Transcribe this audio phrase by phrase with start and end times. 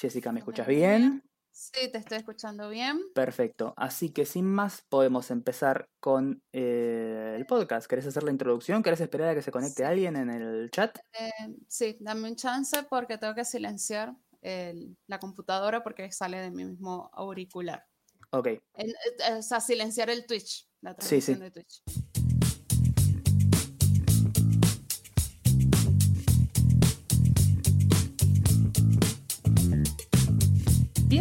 [0.00, 1.22] Jessica, ¿me ¿Me escuchas bien?
[1.52, 3.00] Sí, te estoy escuchando bien.
[3.14, 3.74] Perfecto.
[3.76, 7.86] Así que sin más, podemos empezar con eh, el podcast.
[7.88, 8.82] ¿Querés hacer la introducción?
[8.82, 9.88] ¿Querés esperar a que se conecte Sí.
[9.88, 10.96] alguien en el chat?
[11.18, 11.30] Eh,
[11.68, 16.64] sí, dame un chance porque tengo que silenciar el- la computadora porque sale de mi
[16.64, 17.84] mismo auricular.
[18.30, 18.46] Ok.
[18.74, 21.34] El- eh, o sea, silenciar el Twitch, la Sí, sí.
[21.34, 21.82] transmisión de Twitch.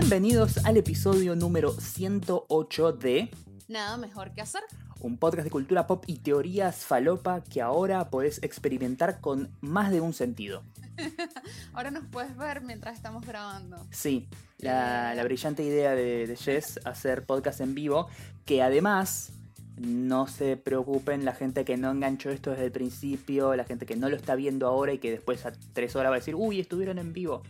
[0.01, 3.29] Bienvenidos al episodio número 108 de
[3.67, 4.63] Nada mejor que hacer.
[5.01, 9.99] un podcast de cultura pop y teorías falopa que ahora podés experimentar con más de
[9.99, 10.63] un sentido.
[11.73, 13.75] Ahora nos puedes ver mientras estamos grabando.
[13.91, 15.15] Sí, la, Eh.
[15.17, 18.07] la brillante idea de, de Jess hacer podcast en vivo,
[18.45, 19.33] que además
[19.75, 23.97] no se preocupen la gente que no enganchó esto desde el principio, la gente que
[23.97, 26.61] no lo está viendo ahora y que después a tres horas va a decir, uy,
[26.61, 27.43] estuvieron en vivo.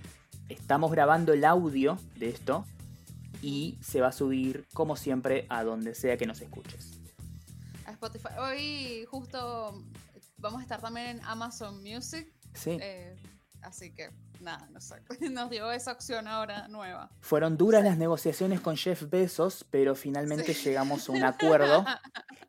[0.49, 2.65] Estamos grabando el audio de esto
[3.41, 6.99] y se va a subir, como siempre, a donde sea que nos escuches.
[7.85, 8.29] A Spotify.
[8.39, 9.83] Hoy justo
[10.37, 12.33] vamos a estar también en Amazon Music.
[12.53, 13.15] Sí, eh,
[13.61, 14.09] así que
[14.41, 14.67] nada.
[15.31, 17.11] Nos dio esa opción ahora nueva.
[17.21, 20.63] fueron duras las negociaciones con Jeff Bezos, pero finalmente Sí.
[20.69, 21.85] llegamos a un acuerdo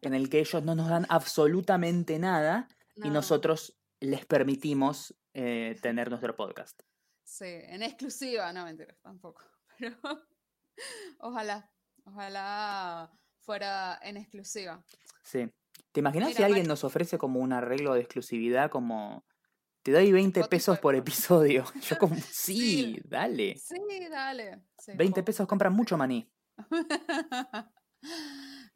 [0.00, 3.14] en el que ellos no nos dan absolutamente nada y No.
[3.14, 6.80] nosotros les permitimos eh, tener nuestro podcast.
[7.30, 9.40] Sí, en exclusiva, no mentiras, tampoco.
[9.78, 9.96] Pero
[11.20, 11.70] ojalá,
[12.04, 14.84] ojalá fuera en exclusiva.
[15.22, 15.48] Sí.
[15.92, 19.24] ¿Te imaginas si alguien nos ofrece como un arreglo de exclusividad como
[19.82, 21.64] te doy 20 pesos por episodio?
[21.88, 22.24] Yo como, sí,
[22.94, 23.00] Sí.
[23.04, 23.56] dale.
[23.56, 23.76] Sí,
[24.10, 24.64] dale.
[24.78, 26.28] sí, 20 po- pesos compran mucho maní.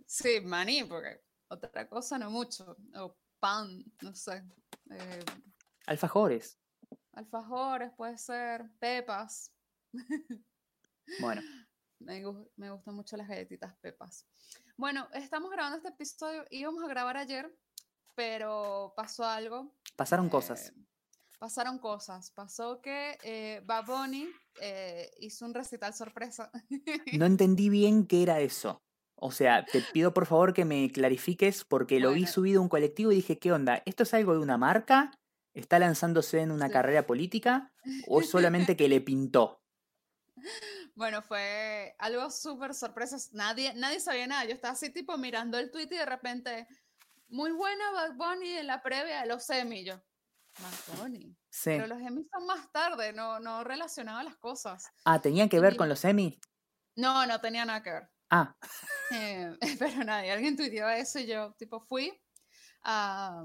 [0.06, 2.77] sí, maní, porque otra cosa no mucho.
[2.96, 4.44] O pan, no sé.
[4.91, 5.24] eh,
[5.86, 6.56] Alfajores.
[7.14, 9.52] Alfajores, puede ser, pepas.
[11.20, 11.42] Bueno,
[12.00, 12.22] Me,
[12.56, 14.26] me gustan mucho las galletitas pepas.
[14.76, 16.44] Bueno, estamos grabando este episodio.
[16.50, 17.55] Íbamos a grabar ayer,
[18.14, 19.77] pero pasó algo.
[19.96, 20.70] pasaron cosas.
[20.70, 20.74] eh,
[21.39, 22.30] pasaron cosas.
[22.30, 24.28] Pasó que eh, Bad Bunny
[24.62, 26.50] eh, hizo un recital sorpresa.
[27.20, 28.83] No entendí bien qué era eso.
[29.16, 32.68] O sea, te pido por favor que me clarifiques porque lo vi subido a un
[32.68, 33.83] colectivo y dije, ¿qué onda?
[33.86, 35.12] ¿Esto es algo de una marca?
[35.54, 36.72] ¿Está lanzándose en una Sí.
[36.72, 37.72] carrera política?
[38.08, 38.20] ¿O
[38.72, 39.62] solamente que le pintó?
[40.94, 43.16] Bueno, fue algo súper sorpresa.
[43.32, 44.44] Nadie, nadie sabía nada.
[44.44, 46.66] Yo estaba así tipo mirando el tweet y de repente,
[47.28, 49.80] muy buena Bad Bunny en la previa de los Emmy.
[49.80, 49.94] Y Yo,
[50.60, 51.36] Bad Bunny.
[51.50, 51.70] Sí.
[51.70, 54.84] Pero los Emmy son más tarde, no, no relacionaba las cosas.
[55.04, 56.38] Ah, ¿tenía que ver Y- con los Emmy?
[56.96, 58.10] No, no tenía nada que ver.
[58.30, 58.56] Ah,
[59.12, 62.12] Eh, pero nadie, alguien tuiteó eso y yo tipo fui
[62.82, 63.44] a-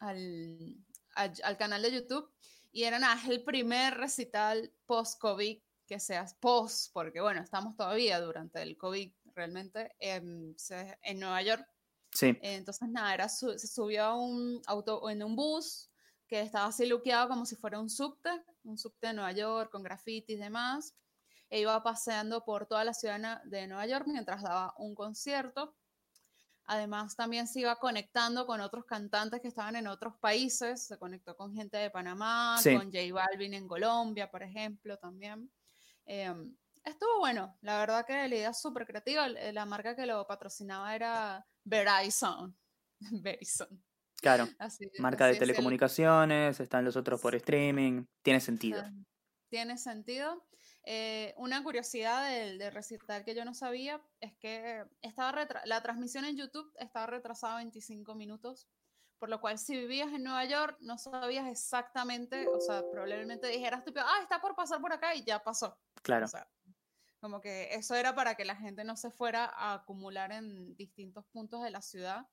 [0.00, 0.76] al,
[1.16, 2.30] al- al canal de YouTube
[2.72, 8.20] y era nada, es el primer recital post-COVID que sea post, porque bueno, estamos todavía
[8.20, 11.66] durante el COVID realmente em, se- en Nueva York.
[12.12, 12.36] sí.
[12.42, 15.90] Entonces nada, era su- se subió a un auto en un bus
[16.26, 18.30] que estaba así luqueado como si fuera un subte,
[18.64, 20.94] un subte de Nueva York con grafitis y demás.
[21.50, 25.76] E iba paseando por toda la ciudad de Nueva York mientras daba un concierto.
[26.68, 30.86] Además, también se iba conectando con otros cantantes que estaban en otros países.
[30.86, 32.76] Se conectó con gente de Panamá, Sí.
[32.76, 35.50] con J Balvin en Colombia, por ejemplo, también.
[36.04, 37.56] Em, estuvo bueno.
[37.60, 39.26] La verdad que la idea es súper creativa.
[39.26, 42.56] el- La marca que lo patrocinaba era Verizon.
[43.22, 43.82] Verizon.
[44.20, 44.48] Claro.
[44.58, 48.06] Así, Marca así de es el- telecomunicaciones, están los otros por streaming.
[48.22, 48.82] Tiene sentido.
[49.50, 50.44] Tiene sentido.
[50.88, 56.24] Eh, una curiosidad del, del recital que yo no sabía es que estaba la transmisión
[56.24, 58.68] en YouTube estaba retrasada 25 minutos,
[59.18, 63.84] por lo cual si vivías en Nueva York no sabías exactamente, o sea, probablemente dijeras,
[63.84, 65.76] tipo, ah, está por pasar por acá y ya pasó.
[66.02, 66.26] Claro.
[66.26, 66.48] O sea,
[67.18, 71.24] como que eso era para que la gente no se fuera a acumular en distintos
[71.32, 72.28] puntos de la ciudad.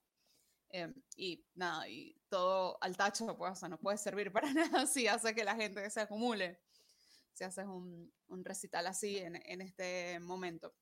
[0.70, 4.86] eh, y nada, y todo al tacho, pues, o sea, no puede servir para nada
[4.86, 6.60] si hace que la gente se acumule.
[7.34, 10.74] Si haces un, un recital así en, en este momento.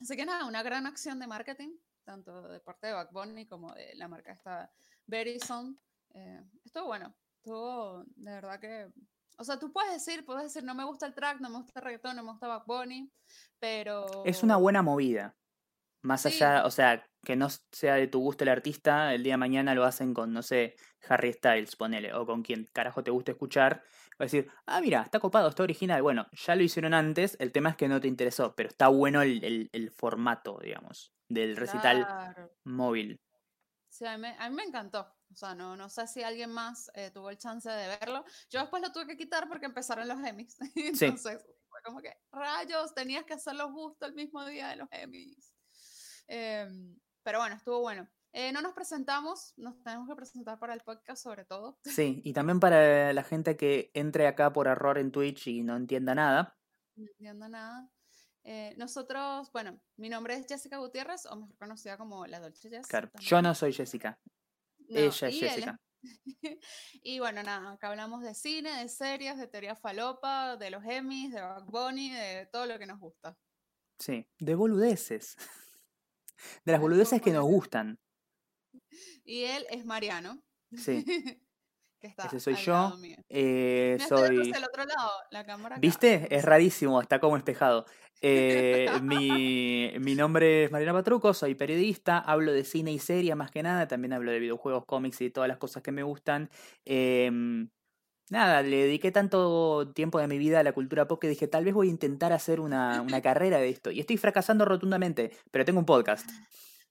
[0.00, 3.74] Así que nada, una gran acción de marketing, tanto de parte de Back Bunny como
[3.74, 4.72] de la marca esta
[5.06, 5.78] Verizon.
[6.14, 8.92] Eh, estuvo bueno, estuvo de verdad que
[9.36, 11.80] o sea, tú puedes decir, puedes decir, no me gusta el track, no me gusta
[11.80, 13.12] el reggaetón, no me gusta Bad Bunny,
[13.58, 14.24] pero...
[14.24, 15.36] Es una buena movida.
[16.04, 16.28] Más Sí.
[16.28, 19.74] allá, o sea, que no sea de tu gusto el artista, el día de mañana
[19.74, 20.76] lo hacen con, no sé,
[21.08, 23.82] Harry Styles, ponele, o con quien carajo te guste escuchar.
[24.12, 26.02] Va a decir, ah, mira, está copado, está original.
[26.02, 29.22] Bueno, ya lo hicieron antes, el tema es que no te interesó, pero está bueno
[29.22, 32.52] el, el- el formato, digamos, del recital Claro.
[32.64, 33.16] móvil.
[33.90, 35.00] Sí, a mí, me- a mí me encantó.
[35.32, 38.24] O sea, no, no sé si alguien más eh, tuvo el chance de verlo.
[38.50, 40.58] Yo después lo tuve que quitar porque empezaron los Emmys.
[41.18, 42.00] Entonces, fue como
[42.32, 45.53] rayos, tenías que hacerlo justo el mismo día de los Emmys.
[46.26, 48.08] Em, pero bueno, estuvo bueno.
[48.32, 51.78] Eh, no nos presentamos, nos tenemos que presentar para el podcast sobre todo.
[52.00, 55.76] Sí, y también para la gente que entre acá por error en Twitch y no
[55.76, 56.58] entienda nada.
[56.96, 57.88] No entiendo nada.
[58.42, 62.86] Eh, nosotros, bueno, mi nombre es Jessica Gutiérrez, o mejor conocida como la Dolce Jess.
[62.86, 64.18] Claro, yo no soy Jessica.
[64.78, 65.80] No, Ella es él Jessica.
[67.02, 71.32] y bueno, nada, acá hablamos de cine, de series, de teoría falopa, de los Emmys,
[71.32, 73.38] de Bad Bunny, de todo lo que nos gusta.
[73.98, 75.36] Sí, de boludeces.
[76.64, 77.98] De las boludeces que nos gustan.
[79.24, 80.42] Y él es Mariano.
[80.76, 81.04] Sí.
[82.00, 82.72] que está Ese soy al yo.
[82.72, 83.16] lado mío.
[83.28, 84.52] Eh, soy.
[84.62, 86.28] otro lado, la cámara acá, ¿Viste?
[86.34, 87.86] Es rarísimo, está como espejado.
[88.26, 93.50] Eh, mi, mi nombre es Mariana Patruco, soy periodista, hablo de cine y serie más
[93.50, 96.48] que nada, también hablo de videojuegos, cómics y todas las cosas que me gustan.
[96.86, 97.68] Em,
[98.30, 101.64] nada, le dediqué tanto tiempo de mi vida a la cultura pop que dije, tal
[101.64, 103.90] vez voy a intentar hacer una, una carrera de esto.
[103.90, 106.28] Y estoy fracasando rotundamente, pero tengo un podcast.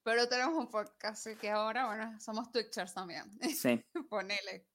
[0.02, 3.24] Pero tenemos un podcast así que ahora, bueno, somos Twitchers también.
[3.54, 4.66] Sí, Ponele.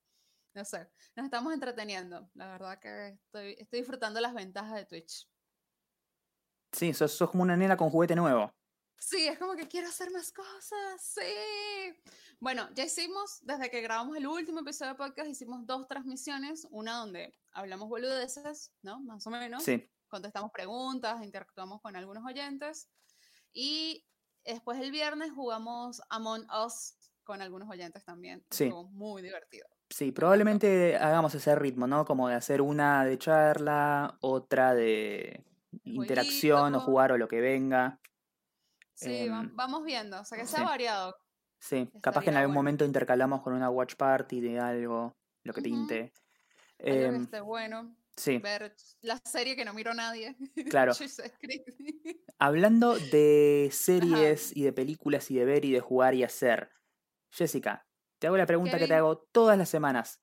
[0.56, 2.30] No sé, nos estamos entreteniendo.
[2.34, 5.30] La verdad que estoy, estoy disfrutando las ventajas de Twitch.
[6.72, 8.52] sí, sos, sos como una nena con juguete nuevo.
[9.00, 11.22] Sí, es como que quiero hacer más cosas, sí.
[12.40, 16.98] Bueno, ya hicimos, desde que grabamos el último episodio de podcast, hicimos dos transmisiones, una
[16.98, 19.00] donde hablamos boludeces, ¿no?
[19.02, 19.64] Más o menos.
[19.64, 22.90] Sí, Contestamos preguntas, interactuamos con algunos oyentes.
[23.54, 24.06] Y
[24.44, 28.44] después el viernes jugamos Among Us con algunos oyentes también.
[28.50, 28.66] Sí.
[28.66, 29.68] Estuvo muy divertido.
[29.90, 32.06] Sí, probablemente hagamos ese ritmo, ¿no?
[32.06, 35.46] Como de hacer una de charla, otra de
[35.84, 38.00] interacción o jugar o lo que venga.
[39.02, 40.66] Sí, Em, vamos viendo, o sea que sea sí.
[40.66, 41.16] variado.
[41.62, 42.56] Sí, capaz que en algún bueno.
[42.56, 45.14] momento intercalamos con una watch party de algo,
[45.44, 45.64] lo que Ujú.
[45.64, 46.14] tinte.
[46.88, 47.98] Algo que Em, esté bueno.
[48.18, 50.38] sí, Ver la serie que no miro nadie.
[50.68, 51.04] claro.
[52.40, 56.72] Hablando de series y de películas y de ver y de jugar y hacer.
[57.32, 57.88] Jessica,
[58.20, 60.22] te hago la pregunta que te hago todas las semanas.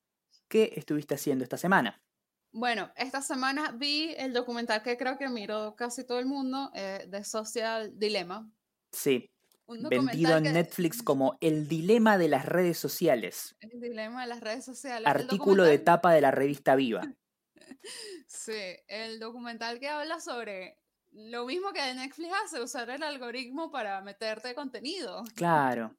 [0.49, 2.03] ¿Qué estuviste haciendo esta semana?
[2.51, 7.05] Bueno, esta semana vi el documental que creo que miró casi todo el mundo, eh,
[7.07, 8.51] de Social Dilemma.
[8.97, 9.29] Sí,
[9.67, 13.55] Un vendido en que- Netflix como El dilema de las redes sociales.
[13.59, 15.07] El dilema de las redes sociales.
[15.07, 17.01] Artículo de tapa de la revista Viva.
[18.27, 18.53] Sí,
[18.87, 20.77] el documental que habla sobre
[21.11, 25.95] lo mismo que Netflix hace, usar el algoritmo para meterte contenido Claro.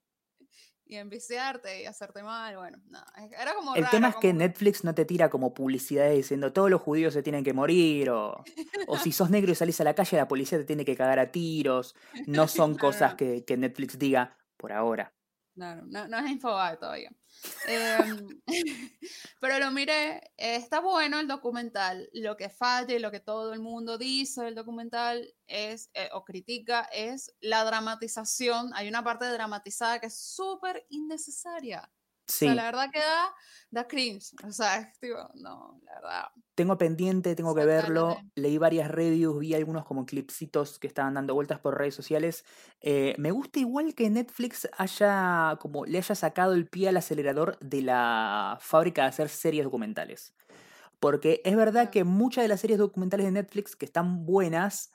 [0.89, 2.57] Y enviciarte y hacerte mal.
[2.57, 3.07] Bueno, nada,
[3.39, 6.71] era como El raro, tema es que Netflix no te tira como publicidades diciendo todos
[6.71, 8.43] los judíos se tienen que morir o,
[8.87, 11.19] o si sos negro y salís a la calle la policía te tiene que cagar
[11.19, 11.95] a tiros.
[12.27, 13.17] No son cosas no.
[13.19, 15.13] que, que Netflix diga por ahora.
[15.59, 17.11] Claro, no, no es Infobae todavía.
[17.67, 18.29] Em,
[19.41, 22.09] pero lo miré, eh, está bueno el documental.
[22.13, 26.25] Lo que falla y lo que todo el mundo dice del documental es, eh, o
[26.25, 28.71] critica, es la dramatización.
[28.73, 31.91] Hay una parte dramatizada que es súper innecesaria.
[32.29, 33.35] O Sí, sea, la verdad que da,
[33.71, 34.33] da cringe.
[34.47, 36.25] O sea, es tipo, no, la verdad.
[36.55, 38.27] tengo pendiente, tengo que verlo.
[38.35, 42.45] Leí varias reviews, vi algunos como clipsitos que estaban dando vueltas por redes sociales.
[42.81, 47.59] Eh, me gusta igual que Netflix haya como le haya sacado el pie al acelerador
[47.61, 50.35] de la fábrica de hacer series documentales.
[51.01, 54.93] Porque es verdad que muchas de las series documentales de Netflix que están buenas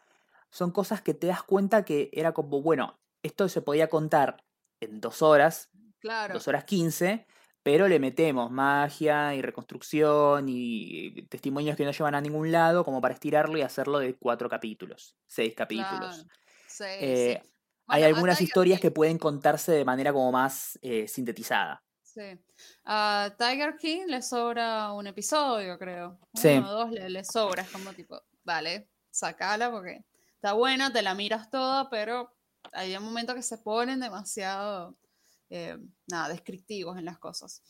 [0.51, 4.37] son cosas que te das cuenta que era como, bueno, esto se podía contar
[4.81, 6.33] en dos horas, Claro.
[6.33, 7.27] dos horas quince,
[7.63, 12.99] pero le metemos magia y reconstrucción y testimonios que no llevan a ningún lado como
[13.01, 16.15] para estirarlo y hacerlo de cuatro capítulos, seis capítulos.
[16.23, 16.29] Claro.
[16.67, 17.49] Sí, Eh, sí.
[17.87, 21.83] Hay Bueno, algunas historias King- que pueden contarse de manera como más eh, sintetizada.
[22.01, 22.21] Sí.
[22.85, 26.19] A Tiger King le sobra un episodio, creo.
[26.33, 26.49] Sí.
[26.57, 27.63] Uno o dos le, le sobra.
[27.63, 30.05] Es como tipo, vale, sacala porque
[30.35, 32.33] está buena, te la miras toda, pero
[32.71, 34.95] hay un momento que se ponen demasiado,
[35.49, 37.61] eh, nada, descriptivos en las cosas.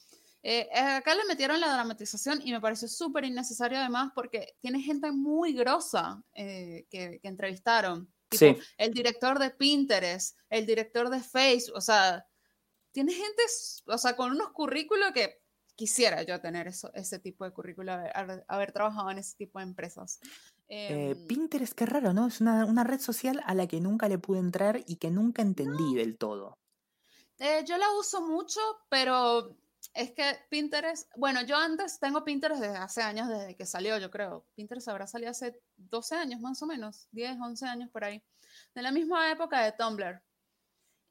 [0.46, 5.10] Eh, acá le metieron la dramatización y me pareció súper innecesario además porque tiene gente
[5.12, 8.12] muy grosa eh, que, que entrevistaron.
[8.30, 8.58] Tipo, Sí.
[8.78, 12.26] el director de Pinterest, el director de Facebook, o sea,
[12.92, 13.44] tiene gente,
[13.88, 15.42] o sea, con unos currículos que
[15.76, 19.64] quisiera yo tener eso, ese tipo de currículo, haber, haber- trabajado en ese tipo de
[19.66, 20.20] empresas.
[20.68, 22.28] Eh, Em, Pinterest, qué raro, ¿no?
[22.28, 25.42] Es una, una red social a la que nunca le pude entrar y que nunca
[25.42, 26.58] entendí del todo.
[27.40, 28.60] Eh, yo la uso mucho,
[28.90, 29.56] pero
[29.94, 34.10] es que Pinterest, bueno, yo antes tengo Pinterest desde hace años, desde que salió, yo
[34.10, 34.46] creo.
[34.56, 38.24] Pinterest habrá salido hace 12 años más o menos, 10, 11 años por ahí,
[38.74, 40.22] de la misma época de Tumblr.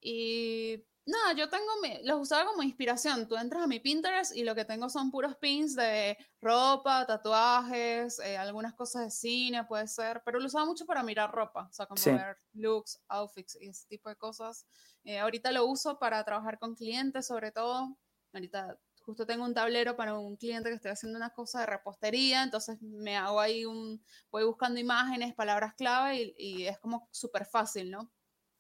[0.01, 3.27] Y No, yo tengo, mi, los usaba como inspiración.
[3.27, 8.21] Tú entras a mi Pinterest y lo que tengo son puros pins de ropa, tatuajes,
[8.21, 11.73] eh, algunas cosas de cine, puede ser, pero lo usaba mucho para mirar ropa, o
[11.73, 14.65] sea, como ver looks, outfits y ese tipo de cosas.
[15.03, 17.97] Eh, ahorita lo uso para trabajar con clientes, sobre todo.
[18.33, 22.45] Ahorita justo tengo un tablero para un cliente que estoy haciendo una cosa de repostería,
[22.45, 27.91] entonces me hago ahí un, voy buscando imágenes, palabras clave y, es como súper fácil,
[27.91, 28.13] ¿no?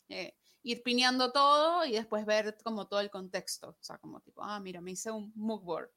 [0.09, 3.71] Eh, ir pineando todo y después ver como todo el contexto.
[3.71, 5.91] O sea, como tipo, ah, mira, me hice un moodboard.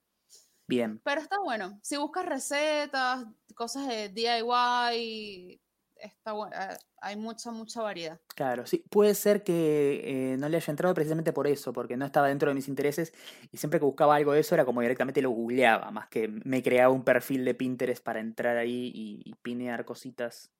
[0.68, 1.00] Bien.
[1.04, 1.80] Pero está bueno.
[1.84, 5.62] Si buscas recetas, cosas de DIY,
[5.96, 6.56] está bueno.
[6.56, 8.20] Eh, hay mucha, mucha variedad.
[8.36, 8.84] Claro, sí.
[8.90, 10.02] Puede ser que
[10.34, 13.14] eh, no le haya entrado precisamente por eso, porque no estaba dentro de mis intereses
[13.52, 16.64] y siempre que buscaba algo de eso era como directamente lo googleaba, más que me
[16.64, 20.52] creaba un perfil de Pinterest para entrar ahí y, y pinear cositas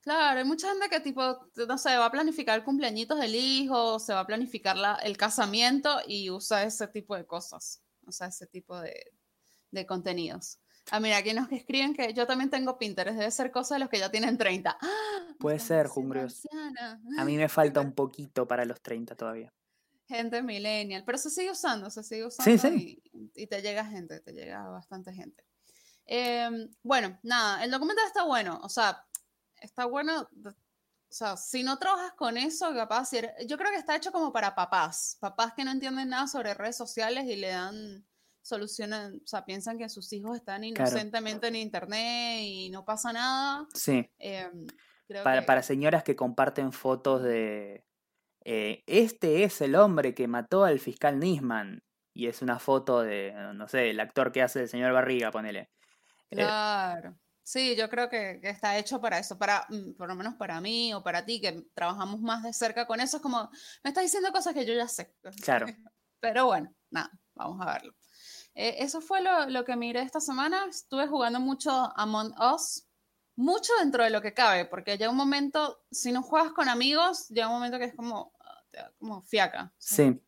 [0.00, 1.22] Claro, hay mucha gente que tipo,
[1.66, 6.00] no sé, va a planificar cumpleañitos del hijo, se va a planificar la, el casamiento
[6.06, 9.12] y usa ese tipo de cosas, o sea, ese tipo de,
[9.70, 10.60] de contenidos.
[10.90, 13.90] Ah, mira, aquí nos escriben que yo también tengo Pinterest, debe ser cosa de los
[13.90, 14.78] que ya tienen 30.
[14.80, 15.26] ¡Ah!
[15.38, 16.42] Puede ser, Jumbrios.
[17.18, 19.52] A mí me falta un poquito para los 30 todavía.
[20.06, 23.02] Gente millennial, pero se sigue usando, se sigue usando sí, sí.
[23.34, 25.44] Y, te llega gente, te llega bastante gente.
[26.06, 29.04] Em, bueno, nada, el documental está bueno, o sea,
[29.60, 30.52] está bueno, o
[31.08, 33.10] sea, si no trabajas con eso, capaz,
[33.46, 36.76] yo creo que está hecho como para papás, papás que no entienden nada sobre redes
[36.76, 38.06] sociales y le dan
[38.42, 43.66] soluciones, o sea, piensan que sus hijos están inocentemente en internet y no pasa nada.
[43.74, 44.08] Sí.
[44.18, 44.66] Em,
[45.22, 47.84] para, para, señoras que comparten fotos de,
[48.50, 51.82] eh, este es el hombre que mató al fiscal Nisman
[52.14, 55.70] y es una foto de, no sé, el actor que hace el señor Barriga, ponele.
[56.30, 57.14] Eh, claro.
[57.48, 60.92] Sí, yo creo que, está hecho para eso, para, mm, por lo menos para mí
[60.92, 63.48] o para ti, que trabajamos más de cerca con eso, es como,
[63.82, 65.14] me estás diciendo cosas que yo ya sé.
[65.42, 65.64] Claro.
[66.20, 67.94] Pero bueno, nada, vamos a verlo.
[68.54, 70.66] Eh, eso fue lo, lo, que miré esta semana.
[70.68, 72.86] Estuve jugando mucho Among Us,
[73.34, 77.28] mucho dentro de lo que cabe, porque llega un momento, si no juegas con amigos,
[77.28, 79.72] llega un momento que es como, ah, como fiaca.
[79.78, 80.20] Sí.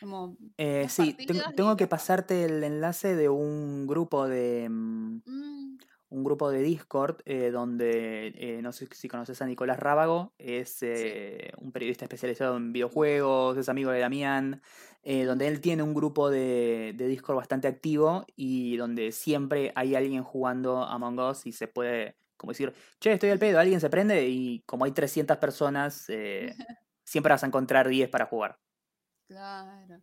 [0.00, 1.16] Como eh, sí,
[1.56, 4.68] tengo, que pasarte el enlace de un grupo de...
[4.68, 5.78] Mm, mm
[6.08, 10.82] un grupo de Discord eh, donde, eh, no sé si conoces a Nicolás Rábago, es
[10.82, 14.62] eh, un periodista especializado en videojuegos, es amigo de Damián,
[15.04, 20.24] donde él tiene un grupo de, de, Discord bastante activo y donde siempre hay alguien
[20.24, 24.26] jugando Among Us y se puede, como decir, che, estoy al pedo, alguien se prende
[24.26, 26.06] y como hay 300 personas,
[27.04, 28.58] siempre vas a encontrar 10 para jugar.
[29.28, 30.02] Claro.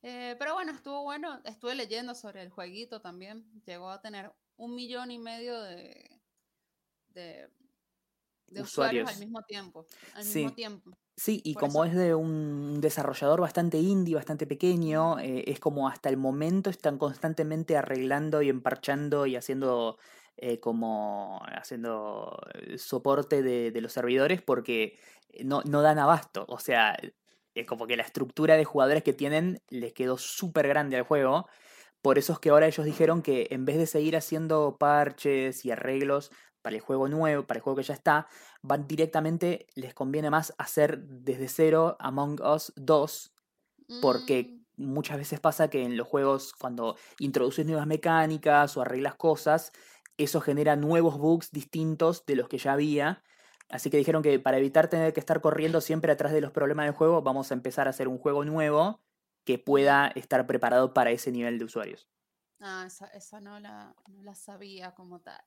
[0.00, 5.10] pero bueno, estuvo bueno, estuve leyendo sobre el jueguito también, llegó a tener un millón
[5.10, 6.20] y medio de,
[7.08, 7.48] de,
[8.60, 9.08] usuarios.
[9.08, 9.86] al mismo tiempo.
[10.14, 10.40] Al sí.
[10.40, 10.98] mismo tiempo.
[11.16, 16.08] Sí, y como es de un desarrollador bastante indie, bastante pequeño, eh, es como hasta
[16.08, 19.98] el momento están constantemente arreglando y emparchando y haciendo
[20.36, 24.96] eh, como haciendo eh, soporte de, de, los servidores porque
[25.44, 26.44] no, no dan abasto.
[26.48, 26.96] O sea,
[27.54, 31.48] es como que la estructura de jugadores que tienen les quedó súper grande al juego
[32.02, 35.70] por eso es que ahora ellos dijeron que en vez de seguir haciendo parches y
[35.70, 36.30] arreglos
[36.62, 38.28] para el juego nuevo, para el juego que ya está,
[38.62, 43.32] van directamente, les conviene más hacer desde cero Among Us 2,
[44.00, 44.92] porque mm.
[44.92, 49.72] muchas veces pasa que en los juegos cuando introduces nuevas mecánicas o arreglas cosas,
[50.16, 53.22] eso genera nuevos bugs distintos de los que ya había.
[53.68, 56.86] Así que dijeron que para evitar tener que estar corriendo siempre atrás de los problemas
[56.86, 59.00] del juego, vamos a empezar a hacer un juego nuevo
[59.48, 62.06] que pueda estar preparado para ese nivel de usuarios.
[62.60, 63.94] Ah, esa, no, la,
[64.34, 65.40] sabía como tal.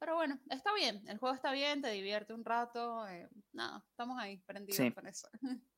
[0.00, 3.06] Pero bueno, está bien, el juego está bien, te divierte un rato.
[3.06, 5.28] Eh, nada, estamos ahí prendidos con eso.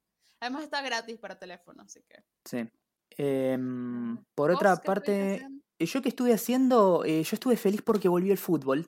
[0.41, 2.25] Además está gratis para teléfono, así que.
[2.47, 2.67] Sí.
[3.11, 5.47] Em, por otra parte,
[5.79, 8.87] eh, yo que estuve haciendo, eh, yo estuve feliz porque volvió el fútbol.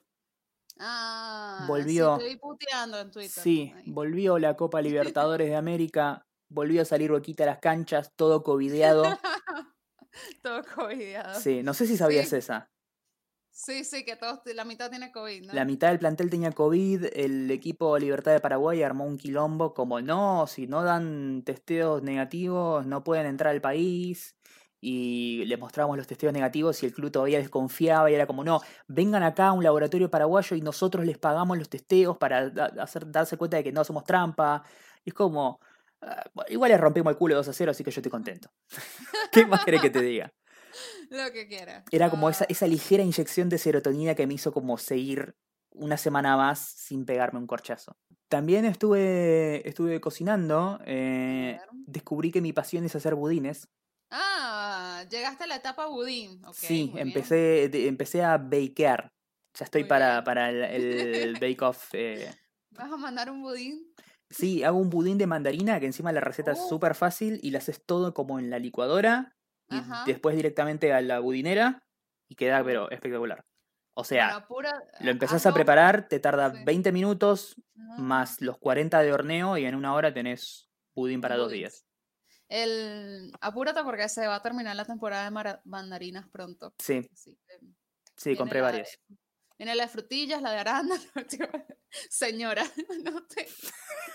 [0.79, 2.17] Ah, volvió.
[2.17, 3.43] Sí, estoy puteando en Twitter.
[3.43, 4.81] Sí, volvió la Copa
[5.21, 9.03] Libertadores de América volvió a salir Boquita a las canchas, todo covideado.
[10.43, 11.39] todo covideado.
[11.39, 12.69] Sí, no sé si sabías esa.
[13.51, 15.53] Sí, sí, que todos, la mitad tiene COVID, ¿no?
[15.53, 19.99] La mitad del plantel tenía COVID, el equipo Libertad de Paraguay armó un quilombo como
[20.01, 24.37] no, si no dan testeos negativos no pueden entrar al país
[24.81, 28.61] y le mostramos los testeos negativos y el club todavía desconfiaba y era como no,
[28.87, 33.37] vengan acá a un laboratorio paraguayo y nosotros les pagamos los testeos para hacer, darse
[33.37, 34.63] cuenta de que no somos trampa.
[35.03, 35.59] Y es como,
[36.01, 38.49] Ah, igual le rompimos el culo 2 a 0, así que yo estoy contento.
[39.31, 40.31] ¿Qué más querés que te diga?
[41.09, 41.83] Lo que quiera.
[41.91, 45.35] Era como esa, esa ligera inyección de serotonina que me hizo como seguir
[45.71, 47.97] una semana más sin pegarme un corchazo.
[48.27, 50.79] También estuve, estuve cocinando.
[50.85, 53.67] eh, descubrí que mi pasión es hacer budines.
[54.11, 56.43] Ah, llegaste a la etapa budín.
[56.45, 59.11] ok, sí, empecé, de- empecé a bakear.
[59.57, 61.89] Ya estoy Muy para, para el, el Bake Off.
[61.93, 62.31] eh.
[62.71, 63.91] ¿Vas a mandar un budín?
[64.29, 66.69] Sí, hago un budín de mandarina que encima la receta es Oh.
[66.69, 69.35] súper fácil y lo haces todo como en la licuadora
[69.69, 70.03] y Ajá.
[70.05, 71.83] después directamente a la budinera
[72.27, 73.43] y queda pero espectacular.
[73.95, 76.63] O sea, pura- lo empezás a preparar, te tarda Sí.
[76.63, 78.01] 20 minutos Ajá.
[78.01, 81.85] más los 40 de horneo y en una hora tenés budín para dos días.
[82.47, 86.73] El, apúrate porque se va a terminar la temporada de mandarinas pronto.
[86.79, 87.59] Sí, así que
[88.15, 88.99] sí, compré la de- varias.
[89.57, 91.01] Viene la de frutillas, la de arándano.
[92.09, 92.63] Señora,
[93.03, 93.45] no te.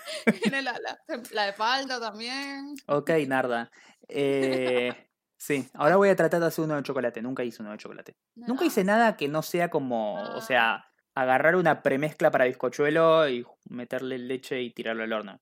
[0.41, 0.99] Viene la, la,
[1.31, 2.75] la de palta también.
[2.87, 3.71] Ok, Narda.
[4.07, 4.93] Eh,
[5.37, 7.21] sí, ahora voy a tratar de hacer uno de chocolate.
[7.21, 8.13] Nunca hice uno de chocolate.
[8.35, 10.41] Nunca hice nada que no sea como, o Ah.
[10.41, 10.85] sea,
[11.15, 15.37] agarrar una premezcla para bizcochuelo y meterle leche y tirarlo al horno.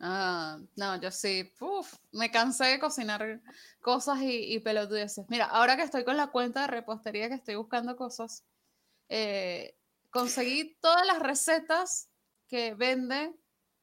[0.00, 1.52] Ah, no, yo sí.
[1.60, 3.40] Uf, me cansé de cocinar
[3.80, 5.26] cosas y, y pelotudeces.
[5.28, 8.44] Mira, ahora que estoy con la cuenta de repostería que estoy buscando cosas,
[9.08, 9.76] eh,
[10.10, 12.10] conseguí todas las recetas
[12.48, 13.34] que vende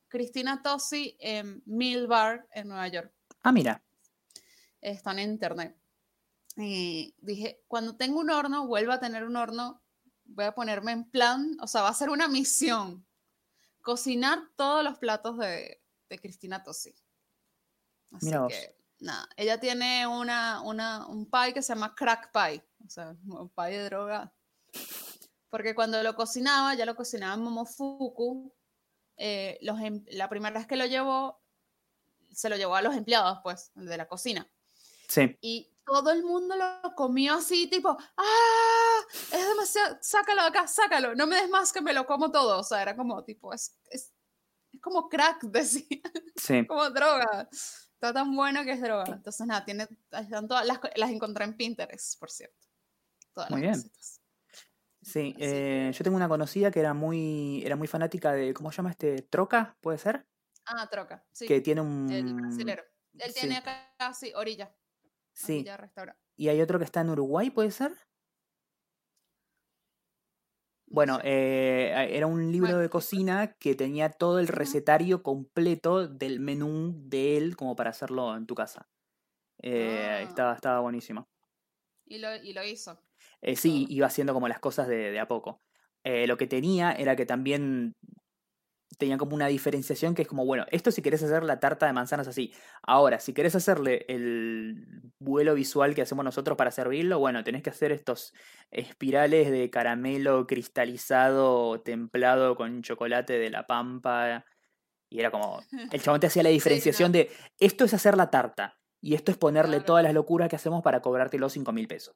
[0.07, 3.13] Cristina Tosi en Mill Bar en Nueva York.
[3.43, 3.83] Ah, mira.
[4.81, 5.77] Están en internet.
[6.55, 9.83] Y dije, cuando tengo un horno, vuelva a tener un horno,
[10.25, 13.05] voy a ponerme en plan, o sea, va a ser una misión.
[13.81, 16.95] Cocinar todos los platos de, de Cristina Tosi.
[18.11, 22.63] Así Mira que, nada, ella tiene una, una, un pie que se llama crack pie,
[22.85, 24.33] o sea, un pie de droga.
[25.49, 28.53] Porque cuando lo cocinaba, ya lo cocinaba en Momofuku,
[29.17, 31.41] eh, los em- la primera vez que lo llevó,
[32.31, 34.47] se lo llevó a los empleados, pues, de la cocina.
[35.07, 38.99] Sí, Y todo el mundo lo comió así, tipo, ¡ah!
[39.31, 42.59] Es demasiado, sácalo de acá, sácalo, no me des más que me lo como todo.
[42.59, 44.11] O sea, era como, tipo, es, es,
[44.73, 46.01] es como crack, decía,
[46.35, 46.65] sí.
[46.67, 47.47] como droga.
[47.51, 49.05] Está tan bueno que es droga.
[49.07, 52.67] Entonces, nada, tiene, están todas las, las encontré en Pinterest, por cierto.
[53.33, 53.91] Todas Muy las bien.
[53.91, 54.16] recetas.
[55.07, 58.77] Sí, eh, yo tengo una conocida que era muy, era muy fanática de, ¿cómo se
[58.77, 59.21] llama este?
[59.21, 60.27] Troca, ¿puede ser?
[60.65, 62.35] Ah, troca, sí, Que tiene el un...
[62.35, 62.83] brasilero.
[63.17, 63.33] Él sí.
[63.33, 64.75] tiene acá casi orilla,
[65.33, 65.77] Sí, orilla
[66.37, 67.97] y hay otro que está en Uruguay, ¿puede ser?
[70.89, 76.39] Bueno, eh, era un libro de sí, cocina que tenía todo el recetario completo del
[76.39, 78.89] menú de él como para hacerlo en tu casa.
[79.63, 80.27] Eh, Ah.
[80.27, 81.29] estaba, estaba buenísimo.
[82.05, 83.06] Y lo, y lo hizo.
[83.41, 85.61] Eh, sí, iba haciendo como las cosas de, de a poco.
[86.03, 87.93] Eh, lo que tenía era que también
[88.97, 91.93] tenía como una diferenciación que es como, bueno, esto si querés hacer la tarta de
[91.93, 92.53] manzanas así.
[92.81, 97.69] Ahora, si querés hacerle el vuelo visual que hacemos nosotros para servirlo, bueno, tenés que
[97.69, 98.33] hacer estos
[98.71, 104.45] espirales de caramelo cristalizado, templado con chocolate de la pampa.
[105.11, 108.77] Y era como, el chabón te hacía la diferenciación de, esto es hacer la tarta.
[108.99, 109.85] Y esto es ponerle Claro.
[109.85, 112.15] todas las locuras que hacemos para cobrarte los 5 mil pesos.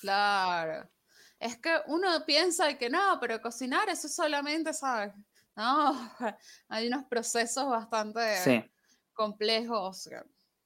[0.00, 0.90] Claro.
[1.38, 5.12] Es que uno piensa que no, pero cocinar eso es solamente, ¿sabes?
[5.56, 5.92] No,
[6.68, 8.72] hay unos procesos bastante Sí.
[9.12, 10.08] complejos.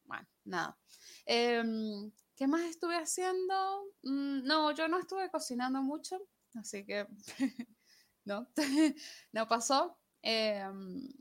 [0.05, 0.79] Bueno, nada.
[1.27, 3.85] Em, ¿qué más estuve haciendo?
[4.03, 6.19] Mm, no, yo no estuve cocinando mucho,
[6.55, 7.07] así que
[8.25, 8.49] no,
[9.33, 9.99] no pasó.
[10.23, 11.13] Em,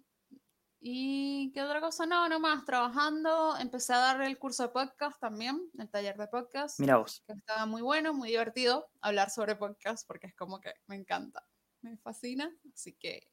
[0.89, 2.05] ¿Y qué otra cosa?
[2.05, 3.57] No, no más, trabajando.
[3.57, 7.21] Empecé a dar el curso de podcast también, el taller de podcast Mira vos.
[7.27, 11.45] que estaba muy bueno, muy divertido hablar sobre podcast porque es como que me encanta,
[11.81, 13.27] me fascina, así que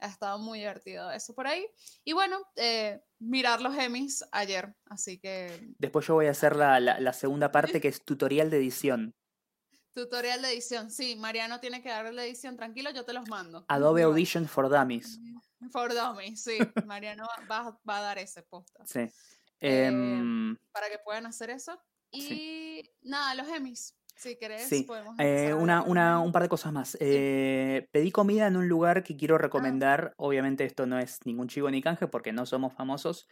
[0.00, 1.64] ha estado muy divertido eso por ahí.
[2.02, 6.80] Y bueno, eh, mirar los Emmys ayer, así que Después yo voy a hacer la,
[6.80, 9.14] la- la segunda parte que es tutorial de edición.
[9.96, 13.64] Tutorial de edición, sí, Mariano tiene que darle la edición, tranquilo, yo te los mando.
[13.68, 15.18] Adobe Audition for Dummies.
[15.72, 19.00] For Dummies, sí, Mariano va, va a dar ese posta Sí.
[19.58, 21.80] Eh, Em, para que puedan hacer eso.
[22.12, 22.90] Y Sí.
[23.02, 26.96] nada, los Emmys, si querés, Sí, podemos eh, una, una- un par de cosas más.
[27.00, 29.16] Eh, pedí comida en un lugar que Ah.
[29.18, 30.12] quiero recomendar.
[30.18, 33.26] Obviamente esto no es ningún chivo ni canje porque no somos famosos.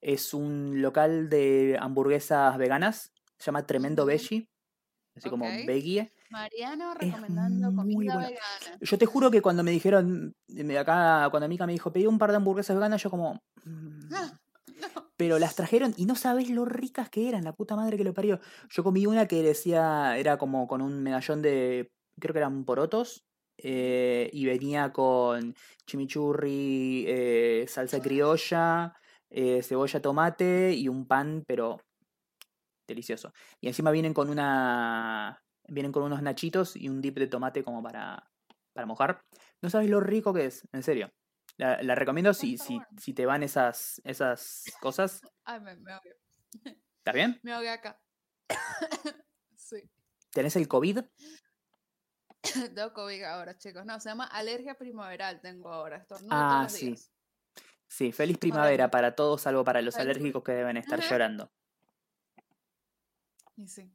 [0.00, 3.12] Es un local de hamburguesas veganas.
[3.38, 4.06] Se llama Tremendo.
[4.06, 4.48] Veggie.
[5.16, 6.12] Así como veggie.
[6.30, 8.28] Mariano recomendando comida bueno.
[8.28, 8.78] vegana.
[8.80, 12.18] Yo te juro que cuando me dijeron, me- acá, cuando Mika me dijo, pedí un
[12.18, 13.34] par de hamburguesas veganas, yo como...
[13.64, 14.12] "Mm".
[14.14, 14.38] Ah,
[14.94, 15.10] no.
[15.16, 18.14] Pero las trajeron y no sabés lo ricas que eran, la puta madre que lo
[18.14, 18.40] parió.
[18.70, 23.24] Yo comí una que decía, era como con un medallón de, creo que eran porotos,
[23.58, 25.54] eh, y venía con
[25.86, 28.94] chimichurri, eh, salsa criolla,
[29.28, 31.78] eh, cebolla, tomate y un pan, pero
[32.90, 33.32] delicioso.
[33.60, 37.82] Y encima vienen con una, vienen con unos nachitos y un dip de tomate como
[37.82, 38.30] para,
[38.72, 39.24] para mojar.
[39.62, 41.12] No sabes lo rico que es, en serio.
[41.56, 45.20] La, la recomiendo si, si, si te van esas, esas cosas.
[45.44, 46.16] Ay, me, me ahogué.
[46.98, 47.38] ¿Está bien?
[47.42, 48.00] Me ahogué acá.
[49.56, 49.90] sí.
[50.32, 51.00] ¿Tenés el COVID?
[52.74, 53.84] Tengo COVID ahora, chicos.
[53.84, 55.40] No, se llama alergia primaveral.
[55.40, 55.98] Tengo ahora.
[55.98, 56.86] Estornudo Ah, todos los sí.
[56.86, 57.12] días.
[57.88, 61.50] Sí, feliz primavera para todos, salvo para los alérgicos que deben estar llorando.
[63.56, 63.90] Y sí.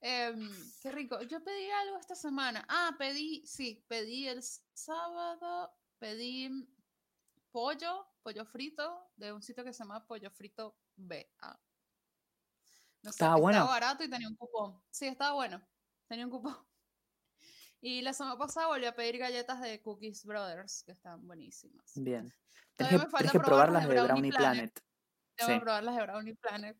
[0.00, 0.50] Em,
[0.82, 1.20] qué rico.
[1.22, 2.64] Yo pedí algo esta semana.
[2.68, 4.42] Ah, pedí, sí, pedí el
[4.74, 6.68] sábado, pedí
[7.50, 11.32] pollo, pollo frito, de un sitio que se llama Pollo Frito B.
[11.40, 11.58] Ah.
[13.02, 13.58] No sé, ¿Estaba bueno?
[13.58, 14.82] Estaba barato y tenía un cupón.
[14.90, 15.66] Sí, estaba bueno.
[16.08, 16.54] Tenía un cupón.
[17.80, 21.92] Y la semana pasada volví a pedir galletas de Cookies Brothers, que están buenísimas.
[21.96, 22.32] Bien.
[22.76, 24.72] Todavía que, me falta que probar las de Brownie Brownie Planet.
[24.72, 24.84] Planet.
[25.34, 25.60] Tengo que Sí.
[25.60, 26.78] probar las de Brownie Planet.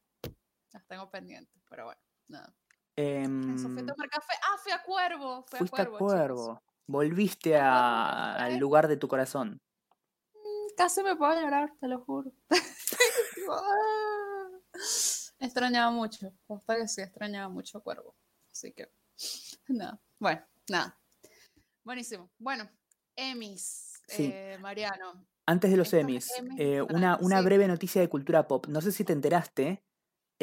[0.75, 2.55] Las tengo pendientes, pero bueno, nada.
[2.97, 4.35] Em, Eso, fui a tomar café.
[4.43, 5.45] Ah, fui a Cuervo.
[5.49, 6.63] Fui fuiste a Cuervo.
[6.87, 9.61] Volviste a Cuervo, a- al lugar de tu corazón.
[10.35, 12.31] Mm, Casi me puedo llorar, te lo juro.
[15.39, 16.33] Extrañaba mucho.
[16.47, 18.17] Posta que sí, extrañaba mucho a Cuervo.
[18.53, 18.91] Así que,
[19.69, 20.01] nada.
[20.19, 20.99] Bueno, nada.
[21.85, 22.31] Buenísimo.
[22.39, 22.69] Bueno,
[23.17, 24.31] Emis, Sí.
[24.33, 25.27] eh, Mariano.
[25.47, 27.45] Antes de los Emmys eh, una, una sí.
[27.45, 28.67] breve noticia de cultura pop.
[28.67, 29.85] No sé si te enteraste,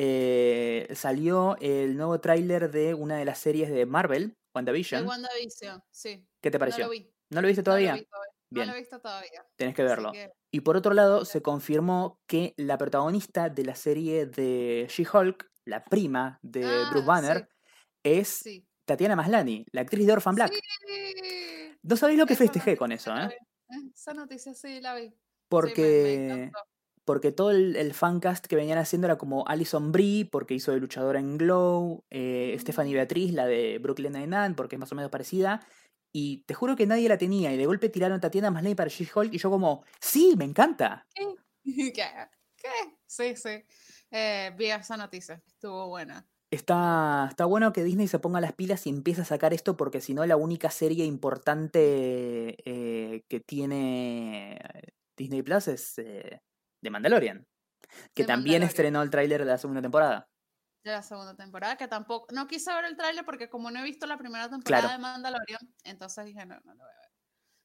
[0.04, 5.08] eh, salió el nuevo tráiler de una de las series de Marvel, De WandaVision.
[5.92, 6.28] Sí.
[6.42, 6.86] ¿Qué te No pareció?
[6.86, 7.14] lo vi.
[7.30, 7.92] ¿No lo viste No todavía?
[7.94, 8.32] lo vi todavía.
[8.50, 9.46] No Bien, lo he visto todavía.
[9.56, 10.12] tenés que verlo.
[10.12, 15.48] que, Y por otro lado, se confirmó que la protagonista de la serie de She-Hulk,
[15.66, 17.50] la prima de Bruce Ah, Banner,
[18.04, 18.68] es sí.
[18.86, 20.52] Tatiana Maslany, la actriz de Orphan Black.
[20.52, 21.78] Sí.
[21.84, 23.38] No sabéis lo que Esa festejé noticia con eso, ¿eh?
[23.96, 25.14] Esa noticia sí la vi.
[25.50, 26.52] Me- me
[27.06, 30.80] Porque, todo el, el fancast que venían haciendo era como Alison Brie, porque hizo de
[30.80, 32.98] luchadora en Glow, eh, Stephanie Mm.
[32.98, 35.66] Beatriz, la de Brooklyn Nine-Nine, porque es más o menos parecida.
[36.14, 37.54] Y te juro que nadie la tenía.
[37.54, 39.34] Y de golpe tiraron a Tatiana Maslany para She-Hulk.
[39.34, 41.08] Y yo, como, sí, me encanta.
[41.16, 41.36] ¿Qué?
[41.94, 42.08] ¿Qué?
[42.58, 42.70] ¿Qué?
[43.08, 43.64] Sí, sí.
[44.12, 45.42] Eh, vi esa noticia.
[45.48, 46.28] Estuvo buena.
[46.52, 50.02] Está, está bueno que Disney se ponga las pilas y empiece a sacar esto, porque
[50.02, 54.60] si no, la única serie importante eh, que tiene
[55.18, 56.42] Disney Plus es eh,
[56.82, 57.46] The Mandalorian.
[58.14, 58.64] Que también Mandalorian.
[58.64, 60.28] estrenó el tráiler de la segunda temporada.
[60.84, 62.34] De la segunda temporada, que tampoco.
[62.34, 64.98] No quise ver el tráiler porque, como no he visto la primera temporada Claro.
[64.98, 67.12] de Mandalorian, entonces dije, no, no lo voy a ver.